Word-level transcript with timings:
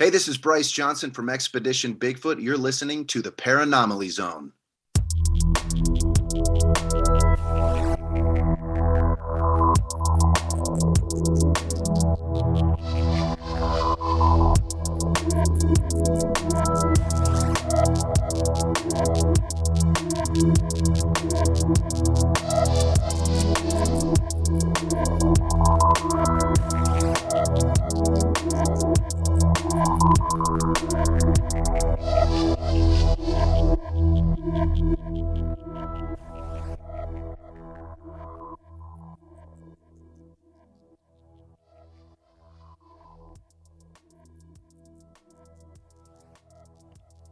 Hey, 0.00 0.08
this 0.08 0.28
is 0.28 0.38
Bryce 0.38 0.70
Johnson 0.70 1.10
from 1.10 1.28
Expedition 1.28 1.94
Bigfoot. 1.94 2.42
You're 2.42 2.56
listening 2.56 3.04
to 3.08 3.20
the 3.20 3.30
Paranomaly 3.30 4.10
Zone. 4.10 4.50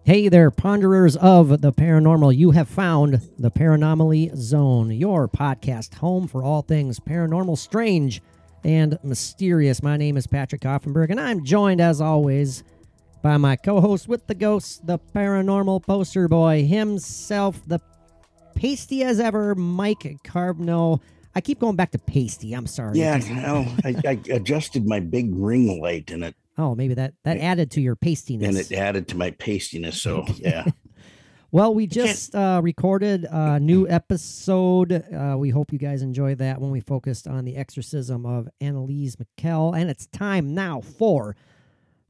Hey 0.09 0.29
there, 0.29 0.51
ponderers 0.51 1.19
of 1.19 1.61
the 1.61 1.71
paranormal. 1.71 2.35
You 2.35 2.53
have 2.53 2.67
found 2.67 3.21
the 3.39 3.51
Paranomaly 3.51 4.35
Zone, 4.35 4.91
your 4.91 5.29
podcast 5.29 5.97
home 5.97 6.27
for 6.27 6.43
all 6.43 6.63
things 6.63 6.99
paranormal, 6.99 7.59
strange, 7.59 8.23
and 8.65 8.99
mysterious. 9.03 9.83
My 9.83 9.99
name 9.99 10.17
is 10.17 10.27
Patrick 10.27 10.63
Offenberg, 10.63 11.11
and 11.11 11.21
I'm 11.21 11.45
joined, 11.45 11.83
as 11.83 12.01
always, 12.01 12.65
by 13.21 13.37
my 13.37 13.57
co 13.57 13.83
host 13.83 14.09
with 14.09 14.27
the 14.29 14.35
ghosts, 14.35 14.79
the 14.79 14.99
paranormal 14.99 15.83
poster 15.85 16.27
boy 16.27 16.65
himself, 16.65 17.61
the 17.67 17.79
pasty 18.55 19.03
as 19.03 19.21
ever, 19.21 19.55
Mike 19.55 20.17
Carbno. 20.25 21.03
I 21.35 21.43
keep 21.43 21.61
going 21.61 21.77
back 21.77 21.91
to 21.91 21.99
pasty. 21.99 22.55
I'm 22.55 22.67
sorry. 22.67 22.99
Yeah, 22.99 23.19
no, 23.19 23.67
I, 23.85 23.95
I 24.09 24.21
adjusted 24.31 24.87
my 24.87 25.01
big 25.01 25.29
ring 25.35 25.83
light 25.83 26.11
and 26.11 26.25
it 26.25 26.35
Oh, 26.59 26.75
maybe 26.75 26.95
that 26.95 27.15
that 27.25 27.39
added 27.39 27.71
to 27.73 27.81
your 27.81 27.97
pastiness. 27.97 28.49
and 28.49 28.59
it 28.59 28.73
added 28.73 29.09
to 29.09 29.17
my 29.17 29.31
pastiness. 29.31 30.03
So 30.03 30.25
yeah, 30.37 30.67
Well, 31.51 31.75
we 31.75 31.87
just 31.87 32.35
uh, 32.35 32.61
recorded 32.63 33.25
a 33.25 33.59
new 33.59 33.89
episode. 33.89 34.93
Uh, 34.93 35.35
we 35.39 35.49
hope 35.49 35.73
you 35.73 35.79
guys 35.79 36.03
enjoy 36.03 36.35
that 36.35 36.61
when 36.61 36.71
we 36.71 36.81
focused 36.81 37.27
on 37.27 37.47
the 37.47 37.57
exorcism 37.57 38.27
of 38.27 38.51
Anneliese 38.61 39.17
Michel. 39.19 39.73
And 39.73 39.89
it's 39.89 40.07
time 40.09 40.53
now 40.53 40.83
for 40.83 41.37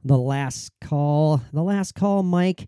the 0.03 0.17
last 0.17 0.73
call. 0.81 1.41
The 1.53 1.63
last 1.63 1.95
call, 1.95 2.21
Mike, 2.21 2.67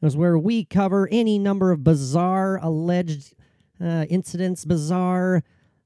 is 0.00 0.16
where 0.16 0.38
we 0.38 0.64
cover 0.64 1.08
any 1.10 1.40
number 1.40 1.72
of 1.72 1.82
bizarre 1.82 2.60
alleged 2.62 3.34
uh, 3.80 4.06
incidents, 4.08 4.64
bizarre 4.64 5.42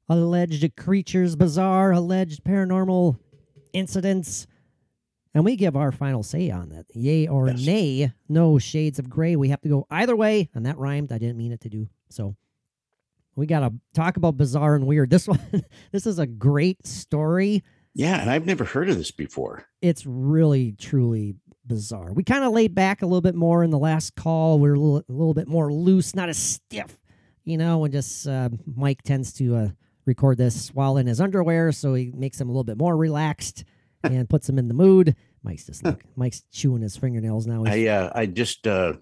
alleged 0.07 0.77
creatures, 0.77 1.35
bizarre 1.35 1.93
alleged 1.93 2.45
paranormal 2.45 3.19
incidents. 3.73 4.47
And 5.37 5.45
we 5.45 5.55
give 5.55 5.77
our 5.77 5.93
final 5.93 6.23
say 6.23 6.51
on 6.51 6.71
that. 6.71 6.87
Yay 6.95 7.27
or 7.29 7.49
Yes. 7.49 7.67
nay. 7.67 8.13
No 8.29 8.59
shades 8.59 8.99
of 8.99 9.11
gray. 9.11 9.37
We 9.37 9.51
have 9.51 9.61
to 9.61 9.69
go 9.69 9.87
either 9.91 10.17
way. 10.17 10.49
And 10.55 10.65
that 10.67 10.79
rhymed. 10.79 11.13
I 11.13 11.19
didn't 11.19 11.37
mean 11.37 11.53
it 11.53 11.61
to 11.61 11.69
do. 11.69 11.89
So 12.09 12.37
we 13.35 13.47
got 13.47 13.61
to 13.61 13.73
talk 13.93 14.17
about 14.17 14.39
bizarre 14.39 14.75
and 14.77 14.87
weird. 14.87 15.11
This 15.11 15.29
one, 15.29 15.39
this 15.93 16.07
is 16.07 16.19
a 16.19 16.27
great 16.27 16.87
story. 16.87 17.63
yeah, 17.95 18.21
and 18.21 18.31
I've 18.31 18.47
never 18.47 18.65
heard 18.65 18.89
of 18.89 18.97
this 18.97 19.11
before. 19.11 19.65
It's 19.83 20.07
really, 20.07 20.73
truly 20.73 21.35
bizarre. 21.67 22.13
We 22.15 22.25
kind 22.25 22.43
of 22.45 22.53
laid 22.53 22.75
back 22.75 23.03
a 23.03 23.07
little 23.07 23.21
bit 23.21 23.35
more 23.35 23.63
in 23.63 23.71
the 23.71 23.79
last 23.79 24.15
call. 24.17 24.59
We 24.59 24.71
are 24.71 24.75
a 24.75 24.81
little, 24.81 24.99
a 25.07 25.13
little 25.13 25.35
bit 25.35 25.49
more 25.49 25.71
loose, 25.73 26.15
not 26.15 26.29
as 26.31 26.39
stiff, 26.39 26.97
you 27.45 27.59
know, 27.59 27.85
and 27.85 27.93
just 27.93 28.27
uh, 28.27 28.49
Mike 28.75 29.03
tends 29.03 29.35
to 29.35 29.55
uh, 29.57 29.69
record 30.07 30.39
this 30.39 30.69
while 30.73 30.97
in 30.97 31.07
his 31.07 31.21
underwear. 31.21 31.73
So 31.73 31.93
he 31.95 32.11
makes 32.15 32.41
him 32.41 32.49
a 32.49 32.53
little 32.53 32.65
bit 32.65 32.79
more 32.79 32.97
relaxed 32.97 33.65
and 34.05 34.29
puts 34.29 34.49
him 34.49 34.59
in 34.59 34.69
the 34.69 34.75
mood. 34.75 35.17
Mike's 35.47 35.65
just 35.67 35.85
look, 35.85 36.03
Mike's 36.17 36.43
chewing 36.53 36.83
his 36.83 36.97
fingernails 36.97 37.47
now. 37.47 37.63
I 37.65 37.87
uh, 37.87 38.11
I 38.15 38.27
just 38.27 38.67
uh, 38.67 38.95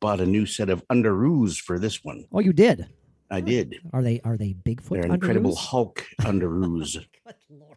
bought 0.00 0.20
a 0.20 0.26
new 0.26 0.44
set 0.44 0.68
of 0.68 0.86
underoos 0.88 1.58
for 1.58 1.78
this 1.78 2.02
one. 2.04 2.24
oh, 2.32 2.40
you 2.40 2.52
did. 2.52 2.88
I 3.30 3.40
did. 3.40 3.76
Are 3.92 4.02
they 4.02 4.20
are 4.24 4.36
they 4.36 4.52
Bigfoot? 4.54 4.88
They're 5.00 5.12
Incredible 5.14 5.52
underoos? 5.52 5.58
Hulk 5.70 6.04
underoos. 6.22 6.94
Good 7.24 7.34
lord. 7.48 7.76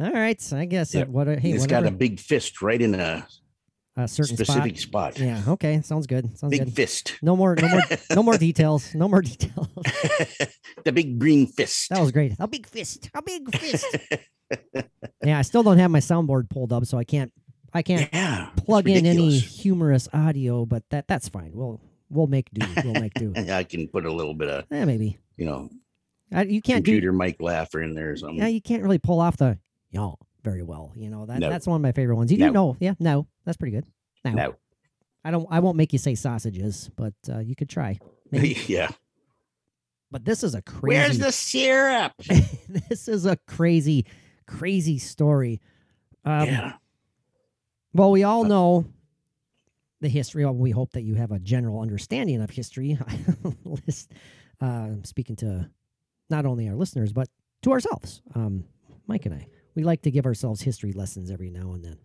All 0.00 0.10
right, 0.12 0.40
so 0.40 0.56
I 0.56 0.64
guess 0.64 0.94
Yeah, 0.94 1.04
what? 1.04 1.28
Hey, 1.28 1.52
it's 1.52 1.66
got 1.66 1.84
a 1.84 1.90
big 1.90 2.18
fist 2.18 2.62
right 2.62 2.80
in 2.80 2.94
a 2.94 3.26
a 3.96 4.08
certain 4.08 4.34
specific 4.36 4.78
spot. 4.78 5.14
spot. 5.14 5.18
Yeah. 5.26 5.42
Okay. 5.46 5.82
Sounds 5.82 6.06
good. 6.06 6.38
Sounds 6.38 6.50
Big 6.52 6.64
good. 6.64 6.72
fist. 6.74 7.18
No 7.20 7.36
more. 7.36 7.54
No 7.56 7.68
more. 7.68 7.82
no 8.14 8.22
more 8.22 8.38
details. 8.38 8.94
No 8.94 9.08
more 9.08 9.20
details. 9.32 9.68
the 10.84 10.92
big 10.92 11.18
green 11.18 11.46
fist. 11.46 11.90
That 11.90 12.00
was 12.00 12.10
great. 12.12 12.32
A 12.38 12.48
big 12.48 12.66
fist. 12.66 13.10
A 13.12 13.20
big 13.20 13.54
fist. 13.54 13.84
yeah, 15.24 15.38
I 15.38 15.42
still 15.42 15.62
don't 15.62 15.78
have 15.78 15.90
my 15.90 16.00
soundboard 16.00 16.50
pulled 16.50 16.72
up, 16.72 16.84
so 16.86 16.98
I 16.98 17.04
can't. 17.04 17.32
I 17.72 17.82
can't 17.82 18.08
yeah. 18.12 18.50
plug 18.56 18.88
in 18.88 19.06
any 19.06 19.38
humorous 19.38 20.08
audio, 20.12 20.66
but 20.66 20.82
that 20.90 21.06
that's 21.06 21.28
fine. 21.28 21.52
We'll 21.54 21.80
we'll 22.08 22.26
make 22.26 22.50
do. 22.52 22.66
We'll 22.84 23.00
make 23.00 23.14
do. 23.14 23.32
I 23.52 23.62
can 23.62 23.86
put 23.86 24.06
a 24.06 24.12
little 24.12 24.34
bit 24.34 24.48
of 24.48 24.64
Yeah, 24.70 24.84
maybe. 24.84 25.18
you 25.36 25.46
know 25.46 25.70
I, 26.32 26.42
you 26.42 26.60
can't 26.62 26.84
do. 26.84 26.92
computer 26.92 27.12
mic 27.12 27.40
laugher 27.40 27.80
in 27.80 27.94
there 27.94 28.10
or 28.10 28.16
something. 28.16 28.38
Yeah, 28.38 28.48
you 28.48 28.60
can't 28.60 28.82
really 28.82 28.98
pull 28.98 29.20
off 29.20 29.36
the 29.36 29.58
y'all 29.90 30.18
very 30.42 30.62
well. 30.64 30.92
You 30.96 31.10
know 31.10 31.26
that 31.26 31.38
No. 31.38 31.48
that's 31.48 31.66
one 31.66 31.76
of 31.76 31.82
my 31.82 31.92
favorite 31.92 32.16
ones. 32.16 32.32
You 32.32 32.38
do 32.38 32.50
know? 32.50 32.76
Yeah, 32.80 32.94
no, 32.98 33.28
that's 33.44 33.56
pretty 33.56 33.72
good. 33.72 33.86
No, 34.24 34.32
No. 34.32 34.54
I 35.24 35.30
don't. 35.30 35.46
I 35.50 35.60
won't 35.60 35.76
make 35.76 35.92
you 35.92 35.98
say 35.98 36.14
sausages, 36.14 36.90
but 36.96 37.14
uh, 37.28 37.38
you 37.38 37.54
could 37.54 37.68
try. 37.68 37.98
Maybe. 38.30 38.58
yeah. 38.66 38.88
But 40.10 40.24
this 40.24 40.42
is 40.42 40.54
a 40.54 40.62
crazy. 40.62 40.98
Where's 40.98 41.18
the 41.18 41.30
syrup? 41.30 42.12
this 42.68 43.06
is 43.06 43.26
a 43.26 43.36
crazy, 43.46 44.06
crazy 44.58 44.98
story. 44.98 45.60
Um, 46.24 46.46
yeah. 46.46 46.72
Well, 47.92 48.10
we 48.10 48.22
all 48.24 48.44
Uh, 48.44 48.48
know 48.48 48.84
the 50.00 50.08
history. 50.08 50.44
Well, 50.44 50.54
we 50.54 50.70
hope 50.70 50.92
that 50.92 51.02
you 51.02 51.14
have 51.14 51.32
a 51.32 51.38
general 51.38 51.80
understanding 51.80 52.40
of 52.40 52.50
history. 52.50 52.98
List- 53.86 54.12
uh, 54.60 54.90
speaking 55.04 55.36
to 55.36 55.70
not 56.28 56.46
only 56.46 56.68
our 56.68 56.76
listeners 56.76 57.12
but 57.12 57.28
to 57.62 57.72
ourselves, 57.72 58.22
um, 58.34 58.64
Mike 59.06 59.26
and 59.26 59.34
I, 59.34 59.46
we 59.74 59.82
like 59.82 60.02
to 60.02 60.10
give 60.10 60.26
ourselves 60.26 60.60
history 60.62 60.92
lessons 60.92 61.30
every 61.30 61.50
now 61.50 61.72
and 61.72 61.84
then. 61.84 61.96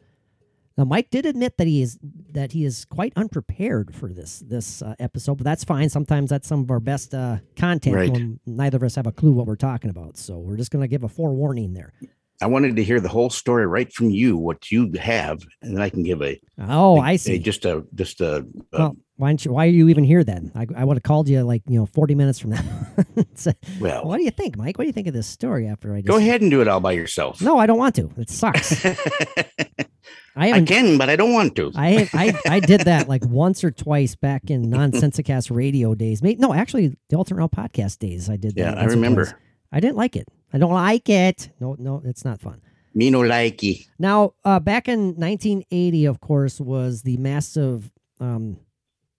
Now, 0.78 0.84
Mike 0.84 1.10
did 1.10 1.26
admit 1.26 1.58
that 1.58 1.68
he 1.68 1.82
is 1.82 1.98
that 2.34 2.52
he 2.52 2.66
is 2.66 2.84
quite 2.86 3.14
unprepared 3.16 3.96
for 3.96 4.12
this 4.12 4.40
this 4.46 4.82
uh, 4.82 4.96
episode, 5.00 5.36
but 5.36 5.46
that's 5.46 5.64
fine. 5.64 5.88
Sometimes 5.90 6.30
that's 6.30 6.48
some 6.48 6.62
of 6.62 6.72
our 6.72 6.82
best 6.82 7.14
uh, 7.14 7.38
content 7.56 7.96
Right. 7.96 8.12
when 8.12 8.40
neither 8.46 8.76
of 8.78 8.84
us 8.84 8.96
have 8.96 9.08
a 9.08 9.14
clue 9.14 9.32
what 9.32 9.46
we're 9.48 9.56
talking 9.56 9.90
about. 9.90 10.18
So 10.18 10.38
we're 10.38 10.58
just 10.58 10.72
going 10.72 10.82
to 10.82 10.90
give 10.90 11.04
a 11.04 11.10
forewarning 11.10 11.74
there. 11.74 11.94
I 12.42 12.48
wanted 12.48 12.76
to 12.76 12.84
hear 12.84 13.00
the 13.00 13.08
whole 13.10 13.30
story 13.30 13.66
right 13.66 13.92
from 13.94 14.10
you, 14.10 14.36
what 14.38 14.70
you 14.72 14.92
have, 15.00 15.42
and 15.62 15.76
then 15.76 15.82
I 15.82 15.90
can 15.90 16.04
give 16.04 16.22
a 16.22 16.40
Oh, 16.60 16.98
a- 16.98 17.02
I 17.02 17.12
a- 17.14 17.18
see. 17.18 17.40
just 17.40 17.66
a 17.66 17.86
just 17.96 18.20
a, 18.22 18.46
a 18.74 18.78
Well, 18.78 18.98
why 19.18 19.30
don't 19.30 19.46
you? 19.46 19.54
Why 19.54 19.66
are 19.68 19.70
you 19.70 19.88
even 19.88 20.04
here 20.04 20.24
then? 20.26 20.52
I, 20.54 20.68
I 20.76 20.84
would 20.84 20.98
have 20.98 21.04
called 21.04 21.30
you 21.30 21.42
like 21.44 21.64
you 21.68 21.80
know 21.80 21.86
forty 21.86 22.14
minutes 22.16 22.40
from 22.40 22.52
now. 22.52 22.64
So, 23.38 23.52
well. 23.82 24.06
what 24.06 24.18
do 24.18 24.24
you 24.24 24.32
think, 24.32 24.58
Mike? 24.58 24.78
What 24.78 24.84
do 24.86 24.88
you 24.88 24.94
think 24.94 25.08
of 25.08 25.14
this 25.14 25.28
story 25.28 25.68
after 25.68 25.94
I 25.94 25.98
just? 25.98 26.08
Go 26.08 26.16
ahead 26.18 26.42
and 26.42 26.50
do 26.50 26.62
it 26.62 26.68
all 26.70 26.80
by 26.80 26.94
yourself. 26.94 27.42
No, 27.42 27.58
I 27.58 27.66
don't 27.66 27.78
want 27.78 27.96
to. 27.96 28.10
It 28.18 28.30
sucks. 28.30 28.86
I 30.38 30.52
I 30.52 30.62
can, 30.62 30.98
but 30.98 31.10
I 31.10 31.16
don't 31.16 31.32
want 31.34 31.56
to. 31.56 31.72
I, 31.76 32.10
I 32.14 32.40
I 32.56 32.60
did 32.60 32.82
that 32.82 33.08
like 33.08 33.26
once 33.26 33.64
or 33.64 33.72
twice 33.72 34.16
back 34.16 34.50
in 34.50 34.66
Nonsensicast 34.70 35.54
radio 35.56 35.96
days. 35.96 36.22
No, 36.22 36.54
actually 36.54 36.98
the 37.10 37.16
Alternate 37.16 37.52
podcast 37.52 38.00
days. 38.00 38.30
I 38.30 38.36
did. 38.36 38.54
yeah, 38.56 38.72
that 38.72 38.78
I 38.80 38.86
remember. 38.86 39.26
twice. 39.26 39.36
I 39.72 39.80
didn't 39.80 39.96
like 39.98 40.16
it. 40.16 40.28
I 40.56 40.58
don't 40.58 40.72
like 40.72 41.10
it. 41.10 41.50
No, 41.60 41.76
no, 41.78 42.02
it's 42.06 42.24
not 42.24 42.40
fun. 42.40 42.62
Me 42.94 43.10
no 43.10 43.20
likey. 43.20 43.88
Now, 44.00 44.36
uh, 44.46 44.62
back 44.62 44.88
in 44.88 45.08
1980, 45.18 46.06
of 46.06 46.22
course, 46.22 46.62
was 46.62 47.02
the 47.02 47.18
massive 47.18 47.92
um, 48.22 48.58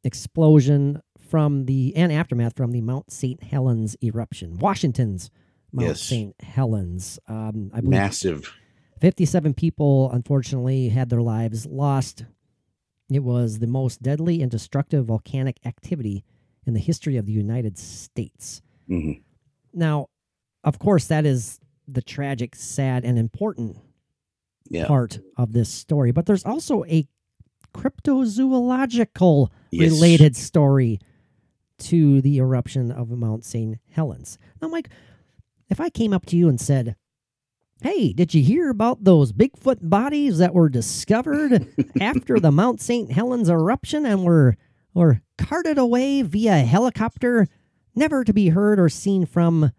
explosion 0.03 1.03
from 1.29 1.67
the 1.67 1.95
and 1.95 2.11
aftermath 2.11 2.57
from 2.57 2.73
the 2.73 2.81
Mount 2.81 3.13
St. 3.13 3.43
Helens 3.43 3.97
eruption, 4.03 4.57
Washington's 4.59 5.31
Mount 5.73 5.89
Yes. 5.89 6.01
St. 6.01 6.35
Helens. 6.41 7.19
Um, 7.29 7.71
I 7.75 7.81
believe 7.83 7.91
Massive. 7.91 8.51
57 9.03 9.53
people, 9.53 10.11
unfortunately, 10.13 10.89
had 10.89 11.11
their 11.11 11.21
lives 11.21 11.67
lost. 11.67 12.25
It 13.11 13.23
was 13.23 13.59
the 13.59 13.67
most 13.67 14.01
deadly 14.01 14.41
and 14.41 14.51
destructive 14.51 15.05
volcanic 15.05 15.59
activity 15.67 16.25
in 16.65 16.73
the 16.73 16.81
history 16.81 17.19
of 17.19 17.27
the 17.27 17.33
United 17.33 17.77
States. 17.77 18.63
Mhm. 18.89 19.21
Now, 19.75 20.09
of 20.67 20.79
course, 20.79 21.07
that 21.07 21.25
is 21.25 21.59
the 21.89 22.03
tragic, 22.03 22.55
sad, 22.55 23.05
and 23.05 23.19
important 23.19 23.79
Yeah. 24.69 24.87
part 24.87 25.21
of 25.39 25.53
this 25.55 25.69
story, 25.71 26.11
but 26.11 26.27
there's 26.27 26.45
also 26.45 26.85
a 26.85 27.07
cryptozoological 27.73 29.49
Yes. 29.71 29.91
related 29.93 30.37
story 30.37 30.99
to 31.79 32.21
the 32.23 32.39
eruption 32.39 32.91
of 32.91 33.11
Mount 33.11 33.45
St. 33.45 33.79
Helens. 33.91 34.39
Now, 34.61 34.69
Mike, 34.69 34.89
if 35.69 35.81
I 35.81 35.91
came 35.91 36.13
up 36.13 36.27
to 36.27 36.37
you 36.37 36.49
and 36.49 36.61
said, 36.61 36.97
Hey, 37.83 38.15
did 38.15 38.33
you 38.33 38.43
hear 38.43 38.71
about 38.71 39.05
those 39.05 39.33
Bigfoot 39.33 39.81
bodies 39.83 40.39
that 40.39 40.55
were 40.55 40.71
discovered 40.71 41.67
after 42.01 42.41
the 42.41 42.51
Mount 42.51 42.81
St. 42.81 43.13
Helens 43.13 43.51
eruption 43.51 44.07
and 44.07 44.25
were 44.25 44.57
were 44.95 45.21
carted 45.37 45.77
away 45.77 46.23
via 46.23 46.57
helicopter, 46.61 47.47
never 47.95 48.25
to 48.25 48.33
be 48.33 48.49
heard 48.49 48.81
or 48.81 48.89
seen 48.89 49.27
from 49.27 49.71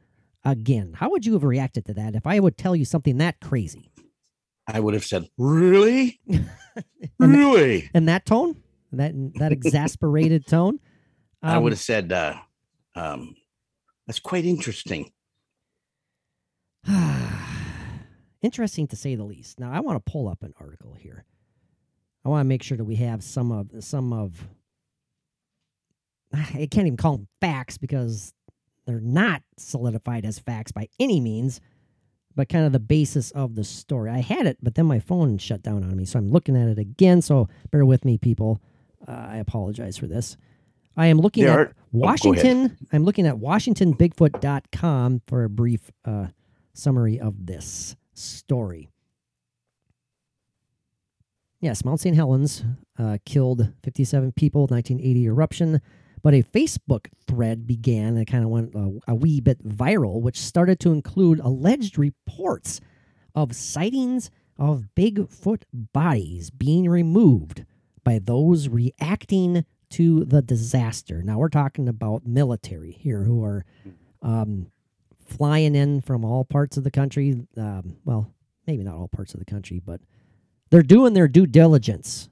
again? 0.48 0.94
How 0.96 1.10
would 1.12 1.26
you 1.26 1.34
have 1.34 1.44
reacted 1.44 1.86
to 1.86 1.94
that 1.96 2.16
if 2.16 2.26
I 2.26 2.40
would 2.40 2.58
tell 2.58 2.76
you 2.76 2.86
something 2.86 3.18
that 3.18 3.40
crazy? 3.42 3.92
I 4.68 4.80
would 4.80 4.94
have 4.94 5.06
said, 5.06 5.28
"Really, 5.38 6.20
really?" 7.20 7.90
In 7.94 8.06
that 8.06 8.26
tone, 8.26 8.62
that 8.92 9.14
that 9.36 9.52
exasperated 9.52 10.48
tone. 10.50 10.80
I 11.42 11.56
Um, 11.56 11.64
would 11.64 11.72
have 11.74 11.80
said, 11.80 12.12
uh, 12.12 12.36
um, 12.96 13.36
"That's 14.08 14.20
quite 14.20 14.46
interesting." 14.46 15.12
Interesting 18.42 18.88
to 18.88 18.96
say 18.96 19.16
the 19.16 19.24
least. 19.24 19.60
Now, 19.60 19.72
I 19.72 19.80
want 19.80 20.04
to 20.04 20.12
pull 20.12 20.28
up 20.28 20.44
an 20.44 20.54
article 20.60 20.94
here. 20.94 21.26
I 22.24 22.30
want 22.30 22.42
to 22.42 22.48
make 22.48 22.62
sure 22.62 22.78
that 22.78 22.86
we 22.86 22.96
have 22.98 23.24
some 23.24 23.52
of 23.52 23.72
some 23.84 24.14
of. 24.14 24.48
I 26.34 26.68
can't 26.70 26.88
even 26.88 26.98
call 26.98 27.18
them 27.18 27.28
facts 27.42 27.78
because 27.78 28.34
they're 28.88 29.00
not 29.00 29.44
solidified 29.58 30.26
as 30.26 30.40
facts 30.40 30.72
by 30.72 30.88
any 31.00 31.20
means, 31.20 31.62
but 32.36 32.50
kind 32.50 32.66
of 32.66 32.72
the 32.72 32.80
basis 32.80 33.30
of 33.32 33.54
the 33.56 33.64
story. 33.64 34.10
I 34.10 34.20
had 34.22 34.48
it, 34.48 34.58
but 34.64 34.74
then 34.76 34.86
my 34.88 35.00
phone 35.00 35.38
shut 35.38 35.62
down 35.62 35.84
on 35.84 35.96
me, 35.96 36.06
so 36.06 36.18
I'm 36.18 36.32
looking 36.32 36.56
at 36.56 36.68
it 36.68 36.80
again. 36.80 37.22
So 37.22 37.48
bear 37.72 37.86
with 37.86 38.04
me, 38.06 38.18
people. 38.18 38.60
Uh, 39.08 39.12
I 39.12 39.38
apologize 39.38 39.98
for 39.98 40.08
this. 40.08 40.38
I 40.96 41.06
am 41.08 41.20
looking 41.20 41.44
There 41.46 41.60
at 41.60 41.68
are- 41.68 41.76
Washington. 41.92 42.76
I'm 42.92 43.04
looking 43.04 43.28
at 43.28 43.36
WashingtonBigfoot.com 43.36 45.22
for 45.28 45.44
a 45.44 45.50
brief 45.50 45.92
uh, 46.06 46.28
summary 46.74 47.20
of 47.20 47.46
this 47.46 47.96
story. 48.14 48.90
Yes, 51.60 51.84
Mount 51.84 52.00
St. 52.00 52.16
Helens 52.16 52.64
uh, 53.00 53.18
killed 53.26 53.74
57 53.84 54.32
people, 54.34 54.62
1980 54.68 55.26
eruption, 55.26 55.82
but 56.24 56.34
a 56.34 56.44
Facebook 56.44 57.08
thread 57.28 57.68
began 57.68 58.18
and 58.18 58.28
kind 58.28 58.44
of 58.44 58.50
went 58.50 58.76
a, 58.76 59.00
a 59.08 59.16
wee 59.16 59.40
bit 59.40 59.66
viral, 59.68 60.22
which 60.22 60.40
started 60.40 60.80
to 60.82 60.92
include 60.92 61.40
alleged 61.40 61.98
reports 61.98 62.82
of 63.36 63.56
sightings 63.56 64.32
of 64.58 64.86
Bigfoot 64.96 65.64
bodies 65.74 66.50
being 66.50 66.90
removed 66.90 67.66
by 68.04 68.20
those 68.20 68.68
reacting 68.68 69.66
to 69.92 70.26
the 70.26 70.42
disaster. 70.42 71.22
Now 71.22 71.38
we're 71.38 71.50
talking 71.50 71.88
about 71.88 72.26
military 72.26 72.92
here 72.92 73.24
who 73.24 73.44
are 73.44 73.66
um, 74.22 74.72
flying 75.26 75.76
in 75.76 76.02
from 76.02 76.26
all 76.26 76.44
parts 76.44 76.78
of 76.78 76.84
the 76.84 76.92
country. 76.92 77.46
Um, 77.56 77.98
well, 78.04 78.34
maybe 78.66 78.84
not 78.84 78.96
all 78.96 79.08
parts 79.08 79.34
of 79.34 79.40
the 79.40 79.46
country, 79.46 79.80
but 79.80 80.02
they're 80.70 80.84
doing 80.84 81.14
their 81.14 81.28
due 81.28 81.46
diligence. 81.46 82.30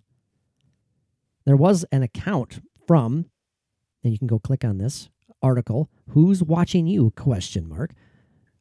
There 1.46 1.56
was 1.56 1.86
an 1.92 2.04
account 2.04 2.60
from, 2.88 3.26
and 4.06 4.14
you 4.14 4.20
can 4.20 4.28
go 4.28 4.40
click 4.40 4.64
on 4.64 4.78
this 4.78 5.10
article. 5.42 5.90
Who's 6.12 6.44
watching 6.44 6.88
you? 6.88 7.12
Question 7.12 7.68
mark. 7.68 7.92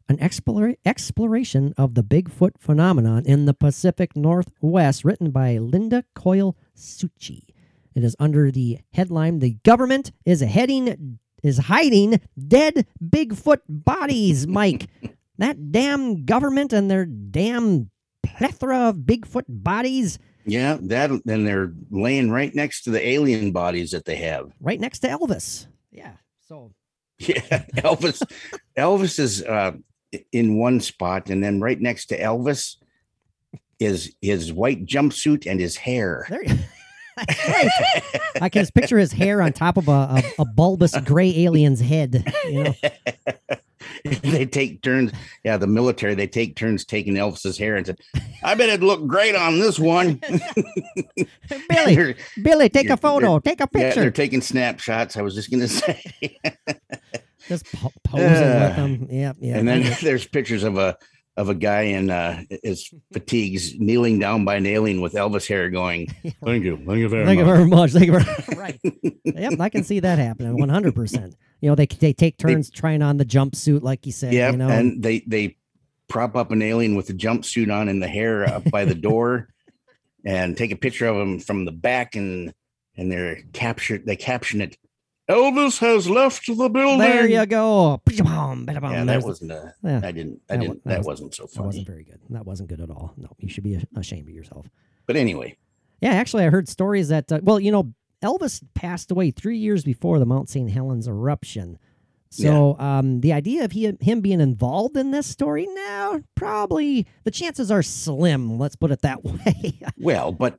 An 0.08 0.16
explora- 0.18 0.76
exploration 0.84 1.72
of 1.78 1.94
the 1.94 2.02
Bigfoot 2.02 2.58
phenomenon 2.58 3.24
in 3.24 3.44
the 3.44 3.54
Pacific 3.54 4.16
Northwest, 4.16 5.04
written 5.04 5.30
by 5.30 5.58
Linda 5.58 6.04
Coil 6.14 6.56
Suchy. 6.76 7.44
It 7.94 8.02
is 8.04 8.16
under 8.18 8.50
the 8.50 8.80
headline 8.92 9.38
"The 9.38 9.56
government 9.62 10.12
is 10.26 10.40
heading 10.40 11.18
is 11.42 11.58
hiding 11.58 12.20
dead 12.36 12.86
Bigfoot 13.02 13.60
bodies." 13.68 14.46
Mike, 14.46 14.88
that 15.38 15.72
damn 15.72 16.24
government 16.24 16.72
and 16.72 16.90
their 16.90 17.06
damn 17.06 17.90
plethora 18.22 18.88
of 18.88 18.96
Bigfoot 18.96 19.44
bodies 19.48 20.18
Yeah, 20.46 20.78
that 20.82 21.10
and 21.10 21.46
they're 21.46 21.72
laying 21.90 22.30
right 22.30 22.54
next 22.54 22.82
to 22.82 22.90
the 22.90 23.06
alien 23.06 23.52
bodies 23.52 23.90
that 23.92 24.04
they 24.04 24.16
have. 24.16 24.52
right 24.60 24.80
next 24.80 25.00
to 25.00 25.08
Elvis. 25.08 25.66
Yeah. 25.90 26.12
So 26.48 26.72
Yeah, 27.18 27.64
Elvis. 27.76 28.22
Elvis 28.76 29.18
is 29.18 29.42
uh, 29.42 29.72
in 30.32 30.58
one 30.58 30.80
spot, 30.80 31.30
and 31.30 31.42
then 31.42 31.60
right 31.60 31.80
next 31.80 32.06
to 32.06 32.18
Elvis 32.18 32.76
is 33.78 34.14
his 34.20 34.52
white 34.52 34.84
jumpsuit 34.84 35.46
and 35.46 35.60
his 35.60 35.76
hair. 35.76 36.26
there. 36.28 36.44
I 38.40 38.48
can 38.50 38.62
just 38.62 38.74
picture 38.74 38.98
his 38.98 39.12
hair 39.12 39.40
on 39.42 39.52
top 39.52 39.76
of 39.76 39.88
a, 39.88 39.92
a, 39.92 40.22
a 40.40 40.44
bulbous 40.44 40.96
gray 41.00 41.30
alien's 41.44 41.80
head. 41.80 42.24
You 42.46 42.64
know, 42.64 42.74
they 44.22 44.46
take 44.46 44.82
turns. 44.82 45.12
Yeah, 45.44 45.56
the 45.56 45.66
military 45.66 46.14
they 46.14 46.26
take 46.26 46.56
turns 46.56 46.84
taking 46.84 47.14
Elvis's 47.14 47.56
hair 47.58 47.76
and 47.76 47.86
said, 47.86 47.98
"I 48.42 48.54
bet 48.54 48.68
it'd 48.68 48.82
look 48.82 49.06
great 49.06 49.34
on 49.36 49.58
this 49.58 49.78
one." 49.78 50.20
Billy, 51.68 52.14
Billy, 52.42 52.68
take 52.68 52.90
a 52.90 52.96
photo, 52.96 53.38
take 53.38 53.60
a 53.60 53.68
yeah, 53.74 53.94
they're 53.94 54.10
taking 54.10 54.40
snapshots. 54.40 55.16
I 55.16 55.22
was 55.22 55.34
just 55.34 55.50
gonna 55.50 55.68
say, 55.68 56.38
just 57.48 57.66
po- 57.72 57.92
posing 58.04 58.26
with 58.28 58.38
Uh, 58.42 58.76
them. 58.76 59.06
Yeah, 59.10 59.32
yeah. 59.38 59.58
and 59.58 59.68
then 59.68 59.94
there's 60.02 60.26
pictures 60.26 60.64
of 60.64 60.76
a 60.78 60.96
of 61.36 61.48
a 61.48 61.54
guy 61.54 61.82
in 61.82 62.10
uh, 62.10 62.42
his 62.62 62.92
fatigues 63.12 63.78
kneeling 63.78 64.18
down 64.18 64.44
by 64.44 64.56
an 64.56 64.66
alien 64.66 65.00
with 65.00 65.14
Elvis 65.14 65.48
hair, 65.48 65.70
going, 65.70 66.06
"Thank 66.44 66.64
you, 66.64 66.76
thank 66.76 66.98
you 66.98 67.08
very 67.08 67.24
much. 67.24 67.26
Thank 67.26 67.38
you 67.38 67.44
very 67.44 67.66
much. 67.66 67.90
Thank 67.92 68.06
you 68.06 68.18
very 68.18 68.56
right. 68.58 68.80
Yep, 69.24 69.60
I 69.60 69.68
can 69.68 69.84
see 69.84 70.00
that 70.00 70.18
happening. 70.18 70.58
One 70.58 70.68
hundred 70.68 70.94
percent. 70.94 71.36
You 71.60 71.70
know, 71.70 71.74
they 71.74 71.86
they 71.86 72.12
take 72.12 72.38
turns 72.38 72.70
trying 72.70 73.02
on 73.02 73.16
the 73.16 73.24
jumpsuit, 73.24 73.82
like 73.82 74.06
you 74.06 74.12
said. 74.12 74.32
Yeah, 74.32 74.50
you 74.50 74.56
know, 74.56 74.68
and 74.68 75.02
they 75.02 75.20
they 75.26 75.56
prop 76.08 76.36
up 76.36 76.50
an 76.50 76.62
alien 76.62 76.94
with 76.94 77.06
the 77.06 77.14
jumpsuit 77.14 77.74
on 77.74 77.88
and 77.88 78.02
the 78.02 78.08
hair 78.08 78.44
up 78.44 78.70
by 78.70 78.84
the 78.84 78.94
door, 78.94 79.48
and 80.24 80.56
take 80.56 80.70
a 80.70 80.76
picture 80.76 81.06
of 81.06 81.16
him 81.16 81.40
from 81.40 81.64
the 81.64 81.72
back, 81.72 82.14
and 82.16 82.54
and 82.96 83.10
they're 83.10 83.42
captured. 83.52 84.06
They 84.06 84.16
caption 84.16 84.60
it. 84.60 84.76
Elvis 85.28 85.78
has 85.78 86.08
left 86.08 86.46
the 86.46 86.68
building. 86.68 86.98
there 86.98 87.26
you 87.26 87.46
go. 87.46 88.00
Ba-da-bum, 88.04 88.66
ba-da-bum. 88.66 88.92
Yeah, 88.92 89.04
that 89.04 89.22
wasn't. 89.22 89.52
A, 89.52 89.74
yeah, 89.82 90.00
I 90.04 90.12
didn't. 90.12 90.40
I 90.50 90.56
That 90.56 90.60
didn't. 90.60 90.84
that 90.84 90.90
That, 90.90 90.98
was- 90.98 91.06
wasn't 91.06 91.34
so 91.34 91.44
that 91.44 91.52
funny. 91.54 91.66
wasn't 91.66 91.86
very 91.86 92.04
good. 92.04 92.20
That 92.30 92.44
wasn't 92.44 92.68
good 92.68 92.80
at 92.80 92.90
all. 92.90 93.14
No, 93.16 93.28
you 93.38 93.48
should 93.48 93.64
be 93.64 93.78
ashamed 93.96 94.28
of 94.28 94.34
yourself. 94.34 94.68
But 95.06 95.16
anyway, 95.16 95.56
Yeah, 96.02 96.10
actually, 96.10 96.44
I 96.44 96.50
heard 96.50 96.68
stories 96.68 97.08
that, 97.08 97.30
uh, 97.32 97.40
well, 97.42 97.58
you 97.58 97.72
know, 97.72 97.94
Elvis 98.22 98.62
passed 98.74 99.10
away 99.10 99.30
three 99.30 99.56
years 99.58 99.82
before 99.84 100.18
the 100.18 100.26
Mount 100.26 100.48
St. 100.50 100.70
Helens 100.70 101.08
eruption. 101.08 101.78
So 102.30 102.76
um, 102.80 103.20
the 103.20 103.32
idea 103.32 103.64
of 103.64 103.70
he, 103.72 103.92
him 104.00 104.20
being 104.20 104.40
involved 104.40 104.96
in 104.96 105.12
this 105.12 105.24
story, 105.26 105.68
now 105.72 106.20
probably 106.34 107.06
the 107.22 107.30
chances 107.30 107.70
are 107.70 107.82
slim. 107.82 108.58
Let's 108.58 108.74
put 108.74 108.90
it 108.90 109.02
that 109.02 109.22
way. 109.24 109.78
well, 109.98 110.32
but 110.32 110.58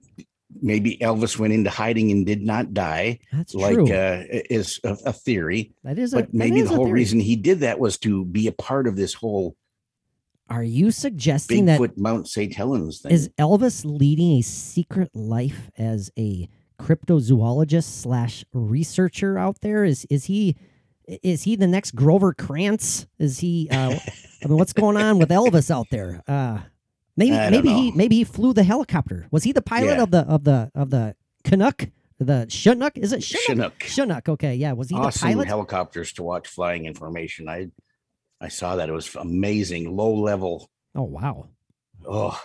maybe 0.62 0.98
Elvis 0.98 1.38
went 1.38 1.54
into 1.54 1.70
hiding 1.70 2.12
and 2.12 2.26
did 2.26 2.42
not 2.42 2.74
die, 2.74 3.20
That's 3.32 3.54
like 3.54 3.76
true. 3.76 3.94
uh, 3.94 4.24
is 4.30 4.80
a, 4.84 4.98
a 5.06 5.14
theory. 5.14 5.72
that 5.84 5.98
is 5.98 6.14
a. 6.14 6.18
But 6.18 6.28
that 6.28 6.34
maybe 6.34 6.62
the 6.62 6.70
whole 6.70 6.86
theory. 6.86 6.92
reason 7.00 7.20
he 7.20 7.36
did 7.36 7.60
that 7.62 7.80
was 7.80 7.98
to 8.00 8.26
be 8.26 8.48
a 8.48 8.52
part 8.52 8.88
of 8.88 8.96
this 8.96 9.14
whole 9.14 9.56
Are 10.50 10.64
you 10.64 10.92
suggesting 10.92 11.66
that 11.66 11.80
Bigfoot 11.80 11.98
Mount 11.98 12.28
St. 12.28 12.54
Helens 12.54 13.02
thing. 13.02 13.12
is 13.12 13.30
Elvis 13.38 13.84
leading 13.86 14.38
a 14.38 14.42
secret 14.42 15.10
life 15.16 15.70
as 15.78 16.12
a 16.18 16.50
cryptozoologist 16.80 18.02
slash 18.02 18.46
researcher 18.54 19.38
out 19.38 19.62
there? 19.62 19.84
Is 19.86 20.06
is 20.10 20.26
he 20.26 20.56
is 21.08 21.44
he 21.44 21.56
the 21.56 21.68
next 21.68 21.92
Grover 21.96 22.34
Krantz? 22.34 23.08
Is 23.20 23.40
he? 23.40 23.68
Uh, 23.72 23.98
I 24.44 24.48
mean, 24.48 24.58
what's 24.58 24.74
going 24.74 24.98
on 24.98 25.20
with 25.20 25.30
Elvis 25.30 25.72
out 25.72 25.88
there? 25.92 26.22
Uh, 26.28 26.60
maybe 27.18 27.32
maybe 27.52 27.70
he 27.70 27.92
maybe 27.92 28.16
he 28.18 28.24
flew 28.24 28.54
the 28.54 28.64
helicopter. 28.64 29.28
Was 29.32 29.44
he 29.44 29.52
the 29.52 29.62
pilot 29.62 29.98
Yeah. 29.98 30.04
of 30.04 30.12
the 30.12 30.20
of 30.22 30.44
the 30.44 30.72
of 30.76 30.90
the 30.90 31.16
Canuck? 31.44 31.90
The 32.18 32.46
Chinook? 32.48 32.98
Is 32.98 33.12
it 33.12 33.24
Chinook? 33.24 33.44
Chinook. 33.46 33.84
Chinook. 33.84 34.30
Okay, 34.30 34.56
yeah. 34.56 34.72
Was 34.72 34.90
he 34.90 34.96
awesome 34.96 35.28
the 35.30 35.34
pilot? 35.36 35.48
helicopters 35.50 36.14
to 36.14 36.24
watch 36.24 36.48
flying 36.48 36.86
information. 36.86 37.50
I 37.50 37.72
I 38.40 38.48
saw 38.48 38.78
that 38.78 38.88
it 38.88 38.94
was 38.94 39.14
amazing, 39.16 39.96
low 39.96 40.14
level. 40.14 40.70
oh 40.96 41.04
wow! 41.04 41.50
Oh 42.08 42.40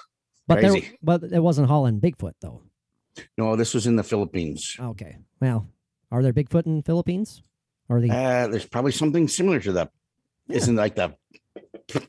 But 0.49 0.61
there, 0.61 0.75
but 1.03 1.23
it 1.23 1.39
wasn't 1.41 1.69
hauling 1.69 2.01
Bigfoot 2.01 2.35
though. 2.41 2.63
no, 3.39 3.55
this 3.55 3.73
was 3.75 3.87
in 3.87 3.95
the 3.97 4.03
Philippines. 4.03 4.77
Okay. 4.81 5.19
Well, 5.41 5.69
are 6.11 6.23
there 6.23 6.33
Bigfoot 6.33 6.67
in 6.67 6.83
Philippines? 6.83 7.43
Or 7.89 7.99
are 7.99 8.01
they? 8.01 8.11
Uh, 8.11 8.49
there's 8.49 8.67
probably 8.67 8.93
something 8.93 9.29
similar 9.29 9.61
to 9.61 9.73
that. 9.73 9.91
Yeah. 10.49 10.57
Isn't 10.57 10.77
like 10.77 10.97
the 10.97 11.15